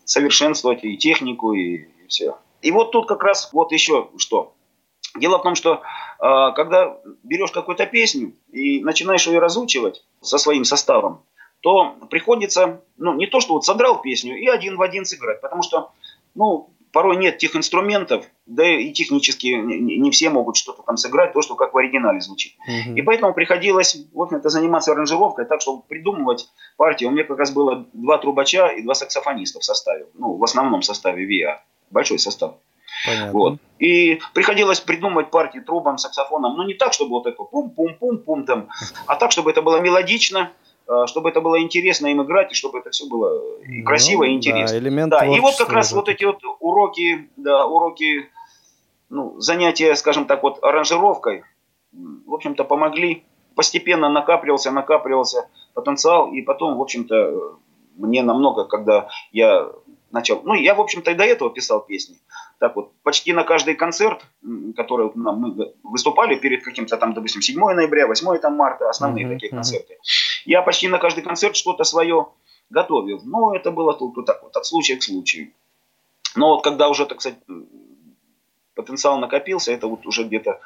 [0.04, 2.38] совершенствовать и технику, и, и все.
[2.62, 4.54] И вот тут как раз вот еще что.
[5.18, 5.82] Дело в том, что
[6.20, 11.22] э, когда берешь какую-то песню и начинаешь ее разучивать со своим составом,
[11.60, 15.62] то приходится, ну, не то, что вот содрал песню и один в один сыграть, потому
[15.62, 15.90] что,
[16.34, 21.32] ну, порой нет тех инструментов, да и технически не, не все могут что-то там сыграть,
[21.32, 22.54] то, что как в оригинале звучит.
[22.66, 22.96] Угу.
[22.96, 27.04] И поэтому приходилось, в общем-то, заниматься аранжировкой, так, чтобы придумывать партии.
[27.04, 30.82] У меня как раз было два трубача и два саксофониста в составе, ну, в основном
[30.82, 32.54] составе ВИА, большой состав.
[33.06, 33.32] Понятно.
[33.32, 33.58] Вот.
[33.78, 38.68] И приходилось придумывать партии трубам, саксофонам, но не так, чтобы вот это пум-пум-пум-пум там,
[39.06, 40.52] а так, чтобы это было мелодично,
[40.88, 44.30] э, чтобы это было интересно им играть, и чтобы это все было и красиво ну,
[44.30, 44.78] и интересно.
[44.78, 45.26] Да, элемент да.
[45.26, 48.28] И вот как раз вот эти вот уроки, да, уроки,
[49.10, 51.44] ну, занятия, скажем так, вот аранжировкой,
[51.92, 53.24] в общем-то, помогли.
[53.54, 57.58] Постепенно накапливался, накапливался потенциал, и потом, в общем-то,
[57.96, 59.68] мне намного, когда я
[60.10, 62.16] начал, ну, я, в общем-то, и до этого писал песни,
[62.58, 64.24] так вот, почти на каждый концерт,
[64.76, 69.34] который нам, мы выступали перед каким-то там, допустим, 7 ноября, 8 там, марта, основные mm-hmm.
[69.34, 69.98] такие концерты,
[70.44, 72.28] я почти на каждый концерт что-то свое
[72.70, 73.20] готовил.
[73.24, 75.52] Но это было тут вот так вот, от случая к случаю.
[76.36, 77.38] Но вот когда уже, так сказать,
[78.74, 80.60] потенциал накопился, это вот уже где-то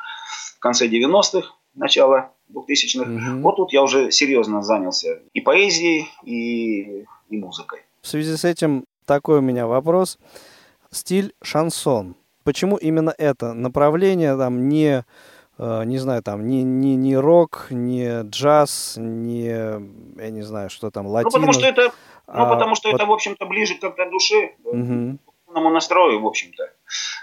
[0.56, 3.40] в конце 90-х, начало 2000-х, угу.
[3.42, 7.80] вот тут я уже серьезно занялся и поэзией, и, и музыкой.
[8.02, 10.18] В связи с этим такой у меня вопрос.
[10.90, 12.16] Стиль шансон.
[12.44, 15.04] Почему именно это направление, там, не,
[15.58, 20.90] э, не знаю, там, не, не, не рок, не джаз, не, я не знаю, что
[20.90, 21.30] там, латино?
[21.30, 21.92] Ну, потому что это,
[22.26, 22.96] ну, а, потому что вот...
[22.96, 25.18] это, в общем-то, ближе как-то душе, угу.
[25.70, 26.70] настрою, в общем-то.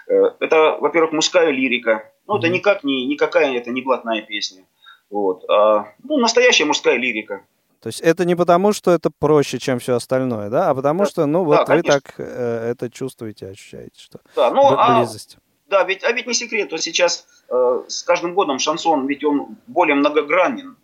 [0.08, 2.12] Э, это, во-первых, мужская лирика.
[2.28, 2.40] Ну, угу.
[2.40, 4.64] это никак не, никакая это не блатная песня.
[5.10, 5.44] Вот.
[5.50, 7.44] А, ну, настоящая мужская лирика.
[7.82, 11.26] То есть это не потому, что это проще, чем все остальное, да, а потому что,
[11.26, 15.38] ну, вот да, вы так э, это чувствуете, ощущаете, что да, ну, близость.
[15.38, 19.24] А, да, ведь, а ведь не секрет, вот сейчас э, с каждым годом шансон, ведь
[19.24, 20.76] он более многогранен.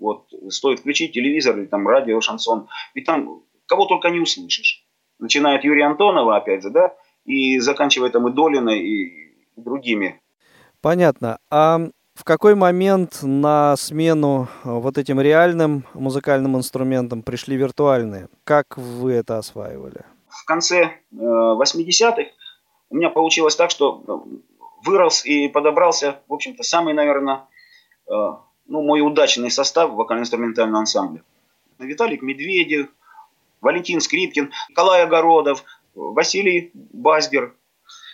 [0.00, 4.84] Вот, стоит включить телевизор или там радио, шансон, ведь там кого только не услышишь.
[5.20, 6.92] Начиная от Юрия Антонова, опять же, да,
[7.24, 10.20] и заканчивая там и Долиной, и другими.
[10.80, 11.38] Понятно.
[11.50, 11.80] А
[12.22, 18.28] в какой момент на смену э, вот этим реальным музыкальным инструментам пришли виртуальные?
[18.44, 20.04] Как вы это осваивали?
[20.28, 22.26] В конце 80-х э,
[22.90, 27.46] у меня получилось так, что э, вырос и подобрался, в общем-то, самый, наверное,
[28.06, 31.22] ну, мой удачный состав вокально-инструментального ансамбля.
[31.80, 32.86] Виталик Медведев,
[33.60, 35.64] Валентин Скрипкин, Николай Огородов,
[35.94, 37.54] Василий Базгер,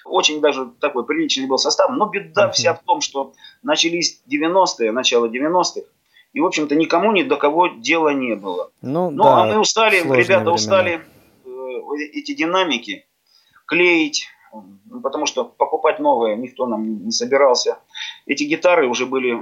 [0.09, 2.52] очень даже такой приличный был состав, но беда uh-huh.
[2.52, 3.32] вся в том, что
[3.62, 5.86] начались 90-е, начало 90-х,
[6.32, 8.70] и, в общем-то, никому ни до кого дела не было.
[8.82, 10.52] Ну, ну да, а мы устали, ребята времена.
[10.52, 11.00] устали
[11.44, 11.48] э,
[12.12, 13.06] эти динамики
[13.66, 17.78] клеить, ну, потому что покупать новые никто нам не собирался.
[18.26, 19.38] Эти гитары уже были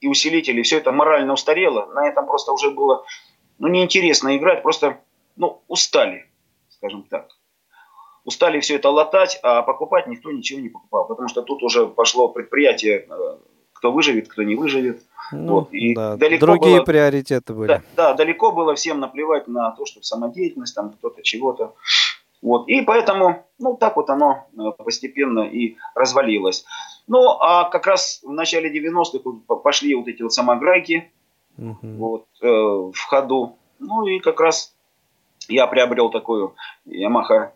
[0.00, 1.86] и усилители, все это морально устарело.
[1.92, 3.04] На этом просто уже было
[3.58, 5.00] ну, неинтересно играть, просто
[5.36, 6.26] ну, устали,
[6.68, 7.28] скажем так
[8.24, 12.28] устали все это латать, а покупать никто ничего не покупал, потому что тут уже пошло
[12.28, 13.36] предприятие, э,
[13.72, 15.02] кто выживет, кто не выживет.
[15.32, 15.72] Ну, вот.
[15.72, 16.16] и да.
[16.16, 17.68] далеко Другие было, приоритеты были.
[17.68, 21.74] Да, да, далеко было всем наплевать на то, что самодеятельность, там кто-то чего-то.
[22.42, 22.68] Вот.
[22.68, 26.64] И поэтому, ну, так вот оно э, постепенно и развалилось.
[27.06, 31.10] Ну, а как раз в начале 90-х пошли вот эти вот самограйки
[31.56, 31.78] угу.
[31.82, 33.56] вот, э, в ходу.
[33.78, 34.74] Ну, и как раз
[35.48, 36.54] я приобрел такую
[36.86, 37.50] Yamaha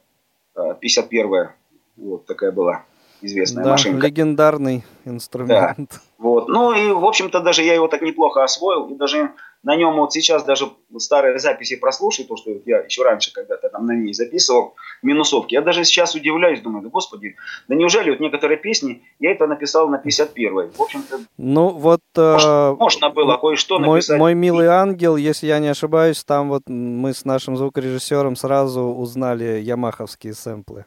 [0.57, 1.55] 51-я.
[1.97, 2.85] Вот такая была
[3.21, 4.07] известная да, машинка.
[4.07, 5.91] легендарный инструмент.
[5.91, 5.99] Да.
[6.19, 6.49] Вот.
[6.49, 8.89] Ну и, в общем-то, даже я его так неплохо освоил.
[8.89, 9.33] И даже
[9.67, 13.85] на нем вот сейчас даже старые записи прослушай, то, что я еще раньше когда-то там
[13.85, 15.55] на ней записывал, минусовки.
[15.55, 17.35] Я даже сейчас удивляюсь, думаю, да господи,
[17.67, 20.71] да неужели вот некоторые песни, я это написал на 51-й.
[20.71, 22.01] В общем-то, ну вот...
[22.15, 24.19] Можно, э, можно было кое-что мой, написать.
[24.19, 29.59] Мой милый ангел, если я не ошибаюсь, там вот мы с нашим звукорежиссером сразу узнали
[29.59, 30.85] ямаховские сэмплы.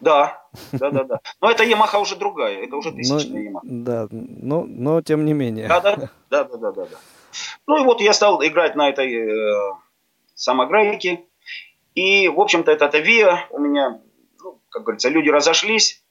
[0.00, 0.38] Да,
[0.72, 1.20] да, да, да.
[1.40, 3.66] Но это Ямаха уже другая, это уже тысячная Ямаха.
[3.68, 5.66] Да, но, но тем не менее.
[5.66, 5.96] Да, да,
[6.30, 6.86] да, да, да, да.
[7.66, 9.72] Ну и вот я стал играть на этой э,
[10.34, 11.24] самограйке.
[11.94, 14.00] И, в общем-то, это Тавия у меня,
[14.42, 16.02] ну, как говорится, люди разошлись.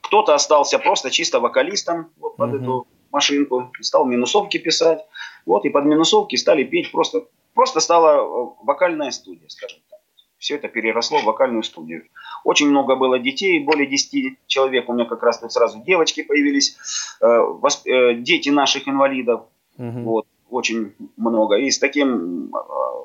[0.00, 2.62] Кто-то остался просто чисто вокалистом вот под mm-hmm.
[2.62, 5.04] эту машинку, стал минусовки писать.
[5.46, 9.98] Вот, и под минусовки стали петь просто, просто стала э, вокальная студия, скажем так.
[10.38, 12.04] Все это переросло в вокальную студию.
[12.44, 14.88] Очень много было детей, более 10 человек.
[14.88, 16.76] У меня как раз тут сразу девочки появились,
[17.20, 17.86] э, восп...
[17.86, 19.46] э, дети наших инвалидов.
[19.78, 20.00] Угу.
[20.02, 21.56] Вот, очень много.
[21.56, 22.58] И с таким э,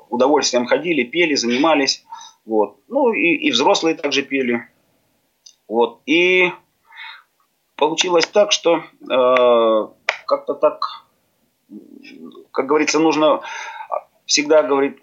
[0.10, 2.06] удовольствием ходили, пели, занимались.
[2.46, 2.78] Вот.
[2.88, 4.68] Ну и, и взрослые также пели.
[5.68, 6.02] Вот.
[6.06, 6.52] И
[7.76, 9.88] получилось так, что э,
[10.26, 11.06] как-то так,
[12.52, 13.42] как говорится, нужно
[14.26, 15.00] всегда говорит,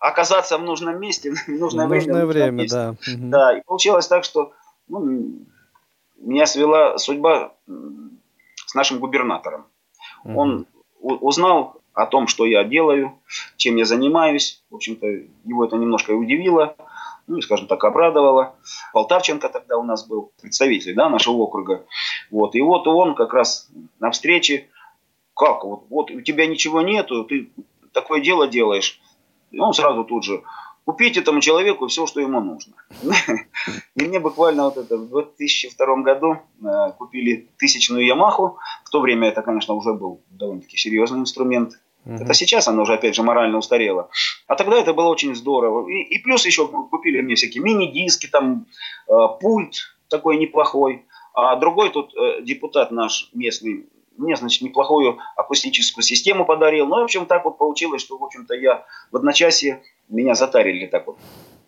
[0.00, 2.64] оказаться в нужном месте, в нужное, нужное время.
[2.64, 2.94] время да.
[3.16, 4.52] Да, и получилось так, что
[4.88, 5.46] ну,
[6.16, 7.54] меня свела судьба
[8.66, 9.66] с нашим губернатором.
[10.24, 10.40] Угу.
[10.40, 10.66] Он
[11.14, 13.18] узнал о том, что я делаю,
[13.56, 14.62] чем я занимаюсь.
[14.70, 15.06] В общем-то,
[15.44, 16.76] его это немножко удивило,
[17.26, 18.56] ну и, скажем так, обрадовало.
[18.92, 21.86] Полтавченко тогда у нас был представитель да, нашего округа.
[22.30, 22.54] Вот.
[22.54, 24.68] И вот он как раз на встрече,
[25.34, 27.50] как, вот, вот у тебя ничего нету, ты
[27.92, 29.00] такое дело делаешь.
[29.50, 30.42] И он сразу тут же,
[30.86, 32.74] купить этому человеку все, что ему нужно.
[33.96, 38.58] И мне буквально вот это в 2002 году э, купили тысячную Ямаху.
[38.84, 41.72] В то время это, конечно, уже был довольно-таки серьезный инструмент.
[42.08, 44.10] Это сейчас она уже, опять же, морально устарела.
[44.46, 45.88] А тогда это было очень здорово.
[45.88, 48.66] И, и плюс еще купили мне всякие мини-диски, там
[49.08, 51.04] э, пульт такой неплохой.
[51.34, 53.86] А другой тут э, депутат наш местный
[54.18, 56.86] мне, значит, неплохую акустическую систему подарил.
[56.86, 61.06] Ну, в общем, так вот получилось, что, в общем-то, я в одночасье меня затарили так
[61.06, 61.16] вот.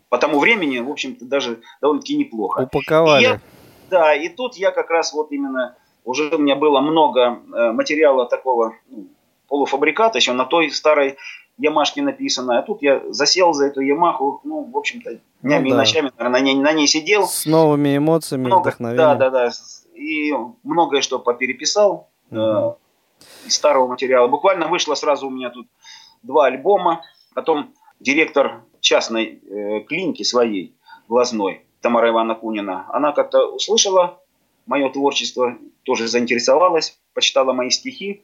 [0.09, 2.61] По тому времени, в общем-то, даже довольно-таки неплохо.
[2.61, 3.21] Упаковали.
[3.21, 3.41] И я,
[3.89, 8.25] да, и тут я как раз вот именно, уже у меня было много э, материала
[8.25, 9.07] такого ну,
[9.47, 11.17] полуфабриката, еще на той старой
[11.59, 12.57] Ямашке написано.
[12.57, 15.75] А тут я засел за эту Ямаху, ну, в общем-то, днями ну, да.
[15.75, 17.27] и ночами, наверное, на ней, на ней сидел.
[17.27, 18.97] С новыми эмоциями, много, вдохновением.
[18.97, 19.51] Да, да, да.
[19.93, 20.33] И
[20.63, 22.77] многое что попереписал угу.
[23.45, 24.27] из старого материала.
[24.27, 25.67] Буквально вышло сразу у меня тут
[26.23, 27.01] два альбома.
[27.35, 30.75] Потом директор частной э, клиники своей,
[31.07, 34.21] глазной, Тамара Ивановна Кунина, она как-то услышала
[34.65, 38.23] мое творчество, тоже заинтересовалась, почитала мои стихи.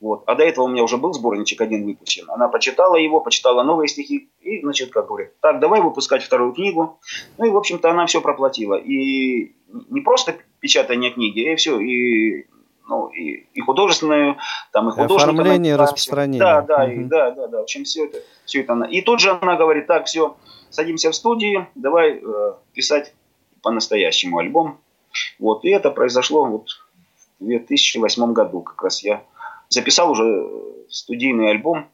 [0.00, 0.24] Вот.
[0.26, 2.30] А до этого у меня уже был сборничек один выпущен.
[2.30, 7.00] Она почитала его, почитала новые стихи и, значит, как говорит, так, давай выпускать вторую книгу.
[7.38, 8.74] Ну и, в общем-то, она все проплатила.
[8.74, 9.54] И
[9.90, 12.46] не просто печатание книги, и все, и
[12.88, 14.36] ну, и, и художественную,
[14.72, 15.30] там, и художника.
[15.30, 16.38] Оформление, распространение.
[16.38, 16.92] Да, да, угу.
[16.92, 17.58] и, да, да, да.
[17.58, 18.86] В общем, все это, все это она.
[18.86, 20.36] И тут же она говорит, так, все,
[20.70, 23.14] садимся в студии, давай э, писать
[23.62, 24.78] по-настоящему альбом.
[25.38, 26.68] Вот, и это произошло вот
[27.40, 29.22] в 2008 году, как раз я
[29.68, 30.48] записал уже
[30.88, 31.88] студийный альбом.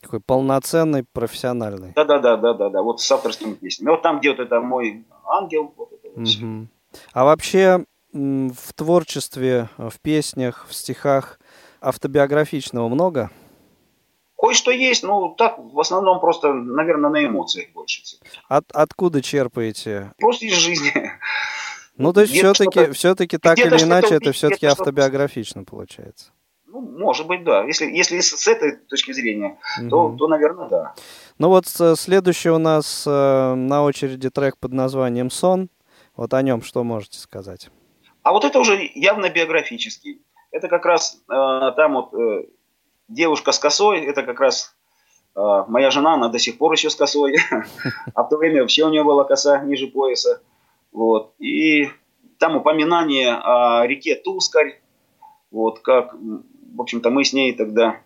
[0.00, 1.92] Такой полноценный, профессиональный.
[1.94, 2.82] Да, да, да, да, да, да.
[2.82, 3.90] Вот с авторскими песнями.
[3.90, 6.66] Вот там, где вот это мой ангел, вот это вот угу.
[7.12, 7.84] А вообще,
[8.14, 11.40] в творчестве, в песнях, в стихах
[11.80, 13.30] автобиографичного много?
[14.38, 18.02] Кое-что есть, но так в основном просто, наверное, на эмоциях больше.
[18.48, 20.12] От, откуда черпаете?
[20.18, 20.92] Просто из жизни.
[21.96, 26.32] Ну, то есть все-таки, все-таки так или иначе это все-таки автобиографично получается.
[26.66, 27.62] Ну, может быть, да.
[27.62, 29.88] Если, если с этой точки зрения, угу.
[29.88, 30.94] то, то, наверное, да.
[31.38, 35.68] Ну вот следующий у нас э, на очереди трек под названием «Сон».
[36.16, 37.70] Вот о нем что можете сказать?
[38.24, 40.22] А вот это уже явно биографический.
[40.50, 42.46] Это как раз э, там вот э,
[43.06, 44.74] девушка с косой, это как раз
[45.36, 47.36] э, моя жена, она до сих пор еще с косой.
[48.14, 50.40] А в то время вообще у нее была коса ниже пояса.
[50.90, 51.34] Вот.
[51.38, 51.90] И
[52.38, 54.80] там упоминание о реке Тускарь.
[55.50, 58.00] Вот как, в общем-то, мы с ней тогда...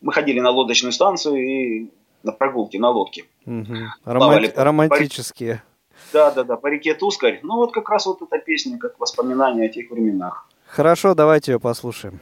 [0.00, 1.90] Мы ходили на лодочную станцию и
[2.24, 3.24] на прогулки на лодке.
[3.46, 3.74] Угу.
[4.04, 5.62] Романти- романтические.
[6.12, 7.40] Да, да, да, по реке Тускарь.
[7.42, 10.48] Ну вот как раз вот эта песня, как воспоминание о тех временах.
[10.66, 12.20] Хорошо, давайте ее послушаем.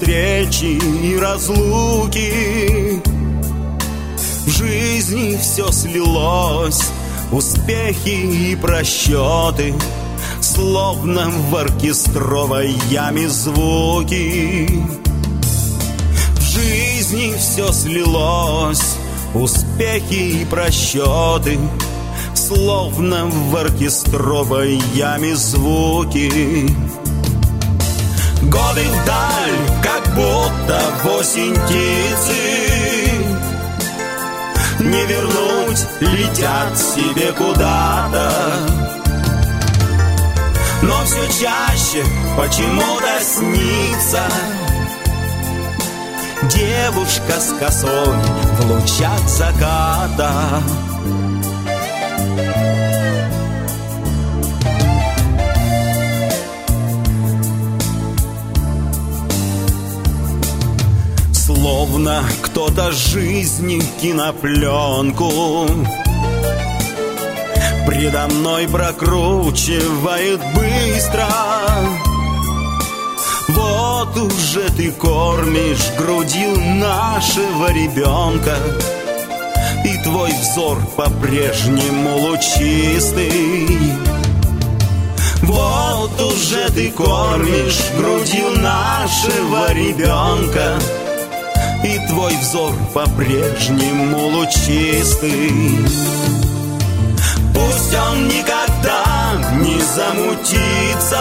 [0.00, 3.02] Встречи и разлуки.
[4.46, 6.90] В жизни все слилось
[7.30, 9.74] Успехи и просчеты
[10.40, 14.66] Словно в оркестровой яме звуки.
[16.36, 18.96] В жизни все слилось
[19.34, 21.58] Успехи и просчеты
[22.34, 26.66] Словно в оркестровой яме звуки.
[28.42, 29.89] Годы вдаль,
[30.20, 32.40] будто в осень птицы.
[34.80, 38.32] Не вернуть, летят себе куда-то.
[40.82, 42.04] Но все чаще
[42.36, 44.22] почему-то снится.
[46.42, 48.16] Девушка с косой
[48.58, 50.62] в лучах заката
[62.00, 65.66] Словно кто-то жизни кинопленку
[67.86, 71.28] Предо мной прокручивает быстро.
[73.48, 78.56] Вот уже ты кормишь грудью нашего ребенка
[79.84, 83.68] И твой взор по-прежнему лучистый.
[85.42, 90.78] Вот уже ты кормишь грудью нашего ребенка
[91.82, 95.78] И твой взор по-прежнему лучистый.
[97.54, 101.20] Пусть он никогда не замутится.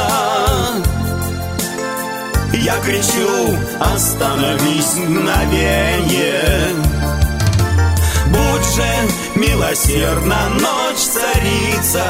[2.54, 6.76] Я кричу, остановись мгновенье
[8.28, 8.86] Будь же
[9.36, 12.06] милосердна ночь царица.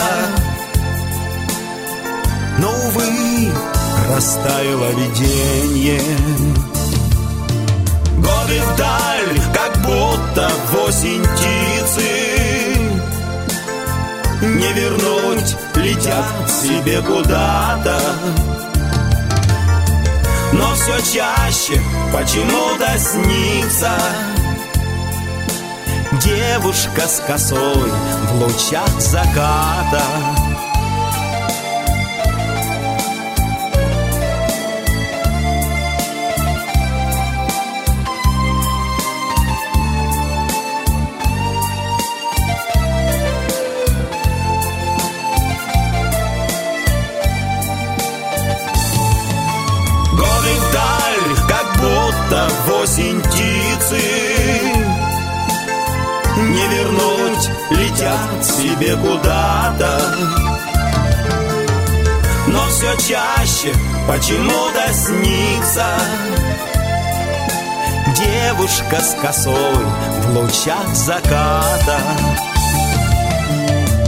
[2.58, 3.52] Но, увы,
[4.14, 6.02] растаяло видение
[8.20, 12.10] Годы вдаль, как будто в осень птицы.
[14.42, 18.00] Не вернуть, летят себе куда-то.
[20.54, 21.82] Но все чаще
[22.14, 23.92] почему-то снится.
[26.24, 27.92] Девушка с косой
[28.32, 30.02] в лучах заката
[52.82, 54.02] осень птицы.
[56.38, 60.16] Не вернуть, летят себе куда-то.
[62.48, 63.74] Но все чаще
[64.08, 65.86] почему-то снится.
[68.16, 69.86] Девушка с косой
[70.28, 72.00] в лучах заката.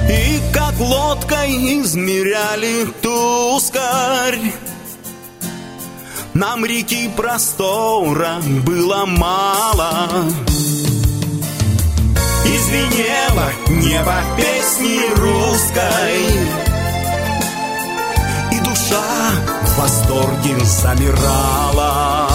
[0.10, 4.54] И как лодкой измеряли тускарь
[6.34, 10.10] нам реки простора было мало.
[12.46, 16.22] Извинело небо песни русской.
[18.52, 19.02] И душа
[19.64, 22.28] в восторге замирала.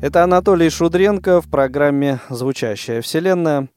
[0.00, 3.68] Это Анатолий Шудренко в программе «Звучащая вселенная»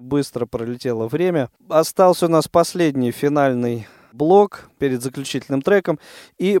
[0.00, 1.50] быстро пролетело время.
[1.68, 5.98] Остался у нас последний финальный блок перед заключительным треком.
[6.38, 6.60] И,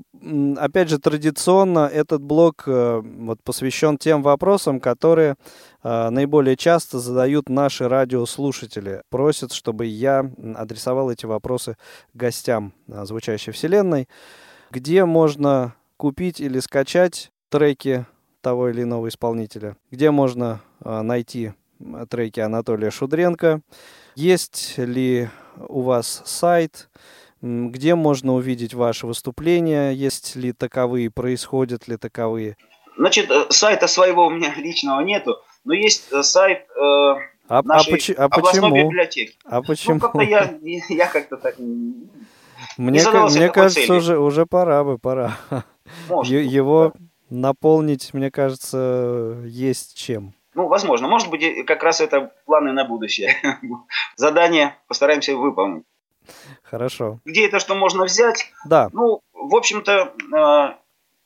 [0.56, 5.36] опять же, традиционно этот блок э, вот, посвящен тем вопросам, которые
[5.82, 9.02] э, наиболее часто задают наши радиослушатели.
[9.10, 11.76] Просят, чтобы я адресовал эти вопросы
[12.14, 14.08] гостям э, звучащей вселенной.
[14.70, 18.06] Где можно купить или скачать треки
[18.40, 19.76] того или иного исполнителя?
[19.90, 21.52] Где можно найти
[22.08, 23.60] треки Анатолия Шудренко.
[24.14, 26.88] Есть ли у вас сайт,
[27.42, 32.56] где можно увидеть ваши выступления, есть ли таковые, происходят ли таковые?
[32.96, 37.18] Значит, э, сайта своего у меня личного нету, но есть э, сайт э, а,
[37.48, 38.74] а нашей а, поч- а почему?
[38.74, 39.36] библиотеки.
[39.44, 39.94] А почему?
[39.94, 41.56] Ну, как-то я, я как-то так
[42.76, 45.36] мне, мне кажется, уже, уже пора бы, пора.
[46.08, 47.04] Может, Его да.
[47.30, 50.34] наполнить, мне кажется, есть чем.
[50.54, 51.06] Ну, возможно.
[51.08, 53.36] Может быть, как раз это планы на будущее.
[54.16, 55.84] Задание постараемся выполнить.
[56.62, 57.20] Хорошо.
[57.24, 58.52] Где это что можно взять?
[58.64, 58.88] Да.
[58.92, 60.74] Ну, в общем-то, э,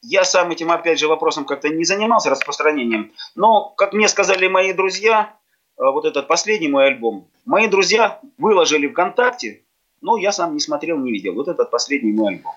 [0.02, 3.12] я сам этим, опять же, вопросом как-то не занимался распространением.
[3.34, 5.34] Но, как мне сказали мои друзья,
[5.76, 9.62] э, вот этот последний мой альбом, мои друзья выложили ВКонтакте,
[10.00, 11.34] но я сам не смотрел, не видел.
[11.34, 12.52] Вот этот последний мой альбом.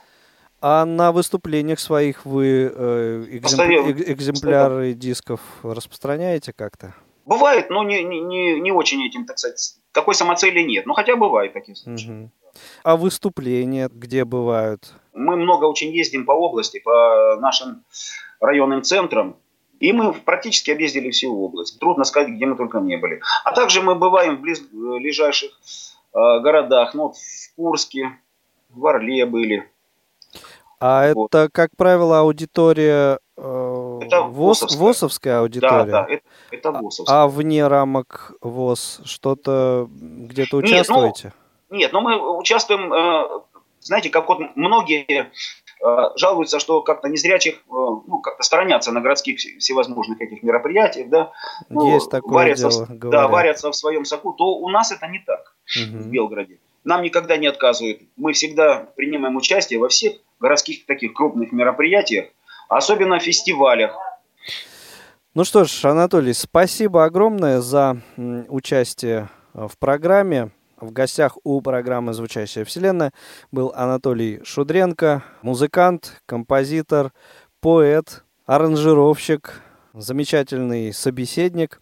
[0.60, 3.92] А на выступлениях своих вы э, экземпля...
[4.14, 6.96] экземпляры дисков распространяете как-то?
[7.26, 10.86] Бывает, но не, не, не очень этим, так сказать, такой самоцели нет.
[10.86, 12.10] Но хотя бывают такие случаи.
[12.10, 12.32] Угу.
[12.84, 14.94] А выступления где бывают?
[15.14, 17.84] Мы много очень ездим по области, по нашим
[18.40, 19.36] районным центрам.
[19.80, 21.80] И мы практически объездили всю область.
[21.80, 23.22] Трудно сказать, где мы только не были.
[23.44, 26.96] А также мы бываем в ближайших э, городах.
[26.96, 28.18] Ну, в Курске,
[28.70, 29.70] в Орле были.
[30.80, 31.34] А вот.
[31.34, 34.80] это, как правило, аудитория э, это ВОЗ, ВОСовская.
[34.80, 35.92] ВОСовская аудитория?
[35.92, 37.24] Да, да, это, это ВОСовская.
[37.24, 41.24] А вне рамок ВОЗ что-то где-то участвуете?
[41.26, 41.34] Нет,
[41.70, 43.42] ну, нет, но мы участвуем, э,
[43.80, 45.32] знаете, как вот многие
[45.82, 51.32] э, жалуются, что как-то незрячих, э, ну, как-то сторонятся на городских всевозможных этих мероприятиях, да.
[51.70, 55.08] Ну, Есть такое варятся, дело, в, Да, варятся в своем соку, то у нас это
[55.08, 55.98] не так угу.
[55.98, 56.60] в Белгороде.
[56.88, 58.02] Нам никогда не отказывают.
[58.16, 62.28] Мы всегда принимаем участие во всех городских таких крупных мероприятиях,
[62.70, 63.94] особенно фестивалях.
[65.34, 70.52] Ну что ж, Анатолий, спасибо огромное за участие в программе.
[70.80, 73.12] В гостях у программы «Звучащая вселенная»
[73.52, 77.12] был Анатолий Шудренко, музыкант, композитор,
[77.60, 79.62] поэт, аранжировщик,
[79.94, 81.82] замечательный собеседник.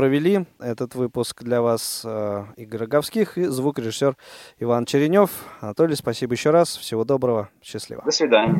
[0.00, 4.16] Провели этот выпуск для вас э, Игорь Роговских и звукорежиссер
[4.58, 5.30] Иван Черенев.
[5.60, 6.74] Анатолий, спасибо еще раз.
[6.78, 7.50] Всего доброго.
[7.62, 8.00] Счастливо.
[8.06, 8.54] До свидания.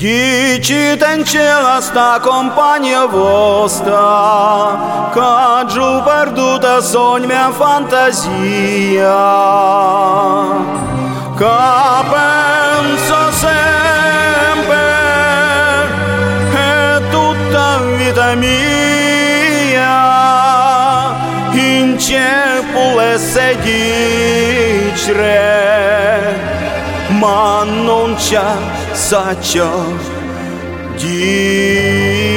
[0.00, 4.00] Ghicite în celasta compania voastră,
[5.14, 9.20] Ca giu pierdută sogni mea fantazia,
[11.36, 14.88] Ca penso sempre
[16.54, 19.98] e tutta vita mia,
[21.52, 25.40] In cerpule se ghicire,
[27.20, 28.16] ma non
[29.10, 32.29] such a deep.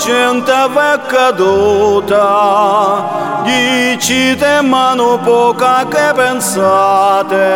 [0.00, 2.24] vicentava caduta,
[3.44, 7.48] Ghicite ma nu poca che pensate.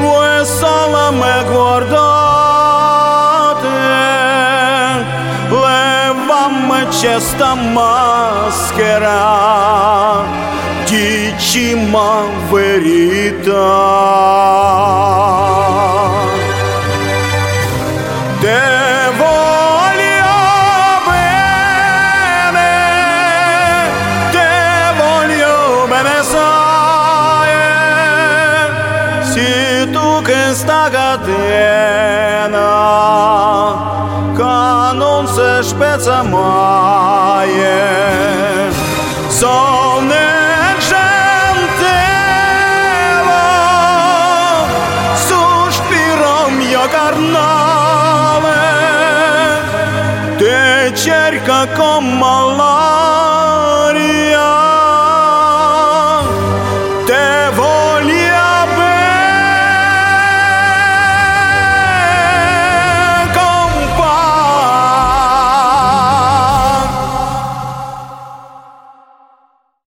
[0.00, 2.16] voi sala me guardate,
[5.48, 9.20] Levamă această mascheră,
[11.88, 13.52] dicima verità.
[18.40, 18.60] Te
[19.16, 20.36] voglio
[21.08, 22.70] bene,
[24.30, 24.48] te
[29.22, 32.68] sai, tu che sta catena,
[34.36, 37.50] che non si spezza mai.
[39.28, 39.87] Sono